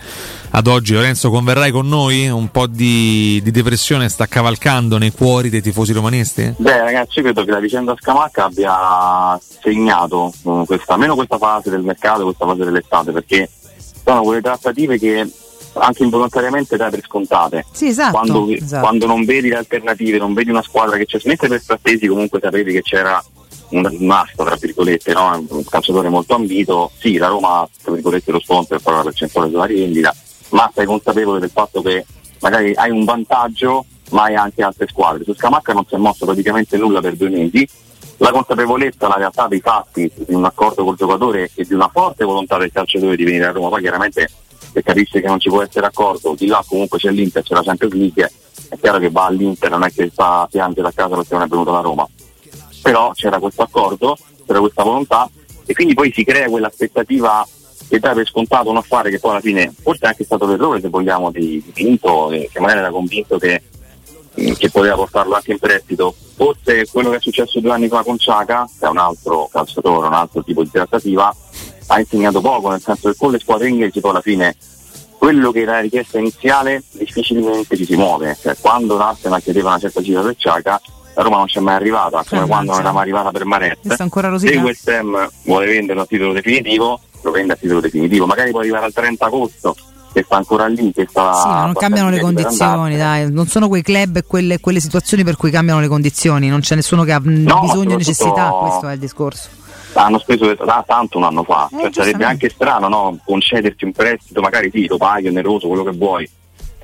ad 0.51 0.67
oggi, 0.67 0.95
Lorenzo, 0.95 1.31
converrai 1.31 1.71
con 1.71 1.89
noi? 1.89 2.29
Un 2.29 2.51
po' 2.51 2.67
di, 2.67 3.41
di 3.43 3.51
depressione 3.51 4.09
sta 4.09 4.27
cavalcando 4.27 4.99
nei 4.99 5.13
cuori 5.13 5.51
dei 5.51 5.63
tifosi 5.63 5.93
romanisti? 5.93 6.55
Beh 6.57 6.79
ragazzi, 6.79 7.19
io 7.19 7.25
credo 7.25 7.45
che 7.45 7.51
la 7.51 7.61
vicenda 7.61 7.95
Scamacca 7.99 8.45
abbia 8.45 9.39
segnato 9.63 10.33
eh, 10.45 10.63
questa, 10.67 10.95
almeno 10.95 11.15
questa 11.15 11.39
fase 11.39 11.71
del 11.71 11.83
mercato, 11.83 12.25
questa 12.25 12.47
fase 12.47 12.65
dell'estate, 12.65 13.13
perché 13.13 13.49
sono 14.05 14.23
quelle 14.23 14.41
trattative 14.41 14.99
che 14.99 15.31
anche 15.75 16.03
involontariamente 16.03 16.77
dai 16.77 16.91
per 16.91 17.03
scontate. 17.05 17.65
Sì, 17.73 17.89
esatto. 17.89 18.13
Quando, 18.13 18.49
esatto. 18.49 18.83
quando 18.83 19.07
non 19.07 19.25
vedi 19.25 19.49
le 19.49 19.57
alternative, 19.57 20.19
non 20.19 20.35
vedi 20.35 20.51
una 20.51 20.63
squadra 20.63 20.97
che 20.97 21.07
c'è, 21.07 21.19
mentre 21.25 21.49
per 21.49 21.63
Frattesi 21.63 22.07
comunque 22.07 22.41
sapevi 22.41 22.73
che 22.73 22.83
c'era 22.83 23.23
un, 23.71 24.11
asta, 24.11 24.45
tra 24.45 24.57
virgolette, 24.57 25.13
no? 25.13 25.45
un 25.49 25.65
calciatore 25.65 26.09
molto 26.09 26.35
ambito, 26.35 26.91
sì, 26.99 27.17
la 27.17 27.29
Roma, 27.29 27.69
tra 27.83 27.93
virgolette, 27.93 28.31
lo 28.31 28.41
sponsor 28.41 28.81
fa 28.81 28.93
la 28.93 29.03
percentuale 29.03 29.51
sulla 29.51 29.65
rivendita, 29.65 30.15
ma 30.51 30.71
sei 30.75 30.87
consapevole 30.87 31.41
del 31.41 31.51
fatto 31.51 31.83
che 31.83 32.05
magari 32.41 32.73
hai 32.75 32.91
un 32.91 33.05
vantaggio, 33.05 33.85
ma 34.11 34.25
hai 34.25 34.37
anche 34.37 34.63
altre 34.63 34.87
squadre. 34.87 35.25
Su 35.25 35.35
Scamacca 35.35 35.73
non 35.73 35.87
si 35.87 35.95
è 35.95 35.99
mosso 35.99 36.25
praticamente 36.25 36.77
nulla 36.77 37.01
per 37.01 37.17
due 37.17 37.31
mesi. 37.31 37.67
La 38.19 38.31
consapevolezza, 38.31 39.09
la 39.09 39.17
realtà 39.17 39.49
dei 39.49 39.61
fatti 39.61 40.11
di 40.15 40.35
un 40.35 40.45
accordo 40.45 40.85
col 40.85 40.95
giocatore 40.95 41.51
e 41.55 41.65
di 41.65 41.75
una 41.75 41.89
forte 41.93 42.25
volontà 42.25 42.59
del 42.59 42.71
calciatore 42.71 43.17
di 43.17 43.25
venire 43.25 43.47
a 43.47 43.51
Roma, 43.51 43.71
poi 43.71 43.81
chiaramente 43.81 44.31
se 44.75 44.83
capisce 44.83 45.21
che 45.21 45.29
non 45.29 45.39
ci 45.39 45.49
può 45.49 45.63
essere 45.63 45.87
accordo, 45.87 46.35
di 46.37 46.49
là 46.49 46.65
comunque 46.67 46.99
c'è 46.99 47.13
l'Inter, 47.13 47.45
c'è 47.45 47.55
la 47.55 47.63
Champions 47.63 47.95
League, 47.95 48.33
è 48.71 48.77
chiaro 48.81 48.99
che 48.99 49.09
va 49.09 49.27
all'Inter, 49.27 49.71
non 49.71 49.85
è 49.85 49.93
che 49.93 50.11
sta 50.11 50.41
a 50.41 50.49
piangere 50.51 50.89
a 50.89 50.93
casa 50.93 51.15
perché 51.15 51.33
non 51.35 51.43
è 51.45 51.47
venuto 51.47 51.71
da 51.71 51.81
Roma. 51.81 52.09
Però 52.83 53.13
c'era 53.13 53.39
questo 53.39 53.63
accordo, 53.63 54.19
c'era 54.45 54.59
questa 54.59 54.83
volontà 54.83 55.31
e 55.65 55.73
quindi 55.75 55.95
poi 55.95 56.13
si 56.13 56.25
crea 56.25 56.49
quell'aspettativa 56.49 57.47
che 57.89 58.01
dà 58.01 58.13
per 58.13 58.27
scontato 58.27 58.69
un 58.69 58.79
affare 58.79 59.11
che 59.11 59.21
poi 59.21 59.31
alla 59.31 59.41
fine 59.41 59.73
forse 59.81 60.05
è 60.05 60.09
anche 60.09 60.25
stato 60.25 60.47
l'errore 60.47 60.81
se 60.81 60.89
vogliamo 60.89 61.31
di 61.31 61.63
di 61.65 61.71
Pinto, 61.73 62.33
eh, 62.33 62.49
che 62.53 62.59
magari 62.59 62.81
era 62.81 62.91
convinto 62.91 63.39
che, 63.39 63.63
eh, 64.35 64.57
che 64.57 64.71
poteva 64.71 64.97
portarlo 64.97 65.35
anche 65.35 65.53
in 65.53 65.59
prestito. 65.59 66.15
Forse 66.35 66.89
quello 66.91 67.11
che 67.11 67.17
è 67.17 67.21
successo 67.21 67.61
due 67.61 67.71
anni 67.71 67.87
fa 67.87 68.03
con 68.03 68.19
Ciaca, 68.19 68.69
che 68.77 68.87
è 68.87 68.89
un 68.89 68.99
altro 68.99 69.49
calciatore, 69.53 70.09
un 70.09 70.15
altro 70.15 70.43
tipo 70.43 70.65
di 70.65 70.71
trattativa, 70.71 71.33
ha 71.87 72.01
insegnato 72.01 72.41
poco, 72.41 72.71
nel 72.71 72.81
senso 72.81 73.11
che 73.11 73.17
con 73.17 73.31
le 73.31 73.39
squadre 73.39 73.69
inglesi 73.69 74.01
poi 74.01 74.11
alla 74.11 74.21
fine 74.21 74.57
quello 75.19 75.53
che 75.53 75.61
era 75.61 75.73
la 75.73 75.81
richiesta 75.81 76.19
iniziale 76.19 76.83
difficilmente 76.93 77.77
ci 77.77 77.87
si 77.87 77.97
muove. 77.97 78.37
Cioè, 78.41 78.57
quando 78.61 78.97
l'Arsenal 78.97 79.43
chiedeva 79.43 79.71
una 79.71 79.79
certa 79.79 80.03
cifra 80.03 80.21
per 80.21 80.35
Ciaca, 80.37 80.81
la 81.15 81.23
Roma 81.23 81.37
non 81.39 81.47
c'è 81.47 81.61
mai 81.61 81.75
arrivata, 81.77 82.23
come 82.29 82.43
Eh, 82.43 82.47
quando 82.47 82.73
non 82.73 82.81
era 82.81 82.93
mai 82.93 83.03
arrivata 83.03 83.31
per 83.31 83.45
Maret. 83.47 83.79
Questo 83.81 84.01
è 84.01 84.05
ancora 84.05 84.37
Se. 84.39 84.57
West 84.59 84.87
Ham 84.89 85.31
vuole 85.45 85.67
venderlo 85.67 86.03
a 86.03 86.07
titolo 86.07 86.33
definitivo, 86.33 87.01
lo 87.23 87.31
vende 87.31 87.55
a 87.55 87.57
titolo 87.57 87.81
definitivo, 87.81 88.27
magari 88.27 88.51
può 88.51 88.61
arrivare 88.61 88.85
al 88.85 88.93
30 88.93 89.25
agosto, 89.25 89.75
che 90.13 90.25
sta 90.25 90.37
ancora 90.37 90.67
lì, 90.67 90.93
che 90.93 91.07
sta 91.09 91.33
Sì, 91.33 91.49
ma 91.49 91.65
non 91.65 91.75
cambiano 91.75 92.11
le 92.11 92.21
condizioni, 92.21 92.97
dai. 92.97 93.31
Non 93.33 93.47
sono 93.47 93.69
quei 93.69 93.83
club 93.83 94.17
e 94.17 94.25
quelle, 94.25 94.61
quelle 94.61 94.81
situazioni 94.81 95.25
per 95.25 95.37
cui 95.37 95.51
cambiano 95.51 95.81
le 95.81 95.89
condizioni. 95.89 96.49
Non 96.49 96.61
c'è 96.61 96.75
nessuno 96.75 97.03
che 97.05 97.13
ha 97.13 97.21
No, 97.23 97.61
bisogno 97.61 97.95
e 97.95 97.97
necessità. 97.97 98.51
Questo 98.51 98.89
è 98.89 98.93
il 98.93 98.99
discorso. 98.99 99.49
Hanno 99.95 100.19
speso 100.19 100.53
da 100.55 100.85
tanto 100.87 101.19
un 101.19 101.25
anno 101.25 101.45
fa, 101.45 101.69
Eh, 101.73 101.91
cioè, 101.91 102.05
sarebbe 102.05 102.25
anche 102.25 102.49
strano 102.49 102.89
no? 102.89 103.19
concederti 103.25 103.85
un 103.85 103.93
prestito, 103.93 104.41
magari 104.41 104.71
sì, 104.71 104.87
lo 104.87 104.97
paghi, 104.97 105.29
oneroso, 105.29 105.69
quello 105.69 105.85
che 105.85 105.93
vuoi, 105.93 106.29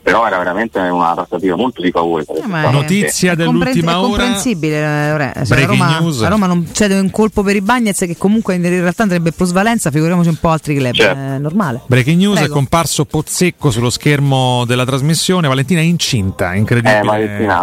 però 0.02 0.26
era 0.26 0.38
veramente 0.38 0.78
una 0.78 1.12
trattativa 1.14 1.56
molto 1.56 1.80
di 1.82 1.90
favore. 1.90 2.24
Eh, 2.28 2.42
è- 2.42 2.70
Notizia 2.70 3.32
è 3.32 3.36
dell'ultima 3.36 3.94
comprens- 3.94 3.96
ora. 3.96 4.22
È 4.22 4.26
comprensibile. 4.26 4.76
eh. 4.76 5.44
Se 5.44 5.54
la 5.54 5.54
Breaking 5.54 5.68
Roma, 5.80 5.98
news. 5.98 6.20
la 6.20 6.28
Roma 6.28 6.46
non 6.46 6.68
cede 6.72 6.98
un 6.98 7.10
colpo 7.10 7.42
per 7.42 7.56
i 7.56 7.60
Bagnets, 7.60 7.98
che 8.00 8.16
comunque 8.16 8.54
in 8.54 8.62
realtà 8.62 9.02
andrebbe 9.02 9.32
plusvalenza, 9.32 9.90
figuriamoci 9.90 10.28
un 10.28 10.36
po' 10.36 10.48
altri 10.48 10.76
club. 10.76 10.94
Certo. 10.94 11.18
È 11.18 11.38
normale. 11.38 11.80
Breaking 11.86 12.18
news 12.18 12.34
Prego. 12.38 12.50
è 12.52 12.54
comparso 12.54 13.04
Pozzecco 13.04 13.70
sullo 13.70 13.90
schermo 13.90 14.64
della 14.66 14.84
trasmissione. 14.84 15.48
Valentina 15.48 15.80
è 15.80 15.84
incinta, 15.84 16.54
incredibile. 16.54 16.98
Eh, 17.00 17.02
Valentina 17.04 17.58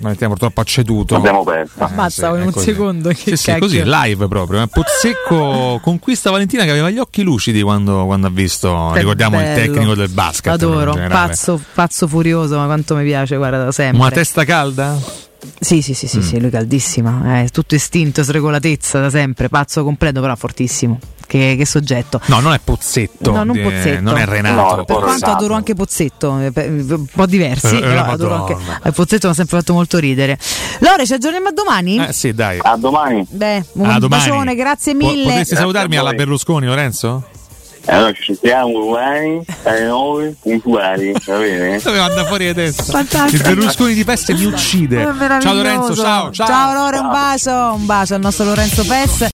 Valentina 0.00 0.28
purtroppo 0.28 0.60
ha 0.60 0.64
ceduto. 0.64 1.14
l'abbiamo 1.14 1.44
persa. 1.44 1.88
Eh, 1.88 2.26
in 2.28 2.40
è 2.42 2.44
un 2.44 2.52
così. 2.52 2.64
secondo, 2.66 3.08
che 3.10 3.14
Sì, 3.16 3.36
sì, 3.36 3.58
così, 3.58 3.82
live 3.84 4.28
proprio. 4.28 4.62
eh. 4.62 4.66
Pozzecco 4.68 5.78
conquista 5.82 6.30
Valentina 6.30 6.64
che 6.64 6.70
aveva 6.70 6.90
gli 6.90 6.98
occhi 6.98 7.22
lucidi 7.22 7.62
quando, 7.62 8.04
quando 8.06 8.26
ha 8.26 8.30
visto, 8.30 8.90
Che 8.92 8.98
ricordiamo, 9.00 9.38
il 9.38 9.44
bello. 9.46 9.72
tecnico 9.72 9.94
del 9.94 10.08
basket. 10.10 10.52
Adoro, 10.52 10.94
pazzo, 11.08 11.60
pazzo 11.78 12.08
furioso, 12.08 12.56
ma 12.58 12.64
quanto 12.64 12.96
mi 12.96 13.04
piace, 13.04 13.36
guarda, 13.36 13.62
da 13.62 13.70
sempre. 13.70 14.00
Una 14.00 14.10
testa 14.10 14.44
calda? 14.44 14.98
Sì, 15.60 15.80
sì, 15.80 15.94
sì, 15.94 16.08
sì, 16.08 16.18
Mm. 16.18 16.22
sì, 16.22 16.40
lui 16.40 16.50
caldissima, 16.50 17.42
è 17.42 17.48
tutto 17.50 17.76
istinto, 17.76 18.24
sregolatezza 18.24 18.98
da 19.00 19.10
sempre, 19.10 19.48
pazzo 19.48 19.84
completo, 19.84 20.20
però 20.20 20.34
fortissimo. 20.34 20.98
che, 21.28 21.54
che 21.58 21.66
soggetto. 21.66 22.20
No, 22.26 22.40
non 22.40 22.54
è 22.54 22.58
Pozzetto. 22.64 23.30
No, 23.32 23.44
non 23.44 23.56
eh, 23.58 23.60
Pozzetto. 23.62 24.00
non 24.00 24.16
è 24.16 24.24
Renato. 24.24 24.76
No, 24.76 24.84
Per 24.84 24.96
quanto 24.96 25.26
adoro 25.30 25.52
anche 25.54 25.74
Pozzetto, 25.74 26.40
eh, 26.40 26.50
per- 26.52 26.70
un 26.70 27.04
po' 27.04 27.26
diversi, 27.26 27.76
Eh, 27.76 27.80
però 27.80 28.02
adoro 28.04 28.34
anche 28.34 28.56
eh, 28.82 28.92
Pozzetto 28.92 29.26
mi 29.26 29.32
ha 29.34 29.36
sempre 29.36 29.58
fatto 29.58 29.74
molto 29.74 29.98
ridere. 29.98 30.38
Lore, 30.80 31.04
ci 31.06 31.12
aggiorniamo 31.12 31.48
a 31.48 31.52
domani? 31.52 32.02
Eh 32.02 32.12
sì, 32.14 32.32
dai. 32.32 32.58
A 32.62 32.76
domani. 32.78 33.26
Beh, 33.28 33.62
un 33.74 33.90
A 33.90 33.98
domani. 33.98 34.08
bacione, 34.24 34.54
grazie 34.54 34.96
Po- 34.96 35.06
mille. 35.06 35.24
Potresti 35.24 35.54
salutarmi 35.54 35.96
alla. 35.98 36.14
Berlusconi, 36.14 36.64
Lorenzo? 36.66 37.28
E 37.88 37.94
allora 37.94 38.12
ci 38.12 38.22
sentiamo 38.22 38.70
domani 38.78 39.42
alle 39.62 39.86
9 39.86 40.36
puntuali, 40.42 41.10
va 41.24 41.38
bene? 41.38 41.80
Dove 41.82 41.98
manda 41.98 42.26
fuori 42.26 42.44
di 42.48 42.52
testa? 42.52 42.82
Fantastico. 42.82 43.48
Il 43.48 43.54
Berlusconi 43.54 43.94
di 43.94 44.04
peste 44.04 44.34
mi 44.34 44.44
uccide. 44.44 45.10
Ciao. 45.40 45.54
Lorenzo, 45.54 45.94
ciao, 45.94 46.30
ciao. 46.30 46.46
Ciao 46.46 46.74
Lore, 46.74 46.98
un 46.98 47.08
bacio, 47.08 47.50
un 47.50 47.86
bacio 47.86 48.14
al 48.16 48.20
nostro 48.20 48.44
Lorenzo 48.44 48.84
Pes. 48.84 49.22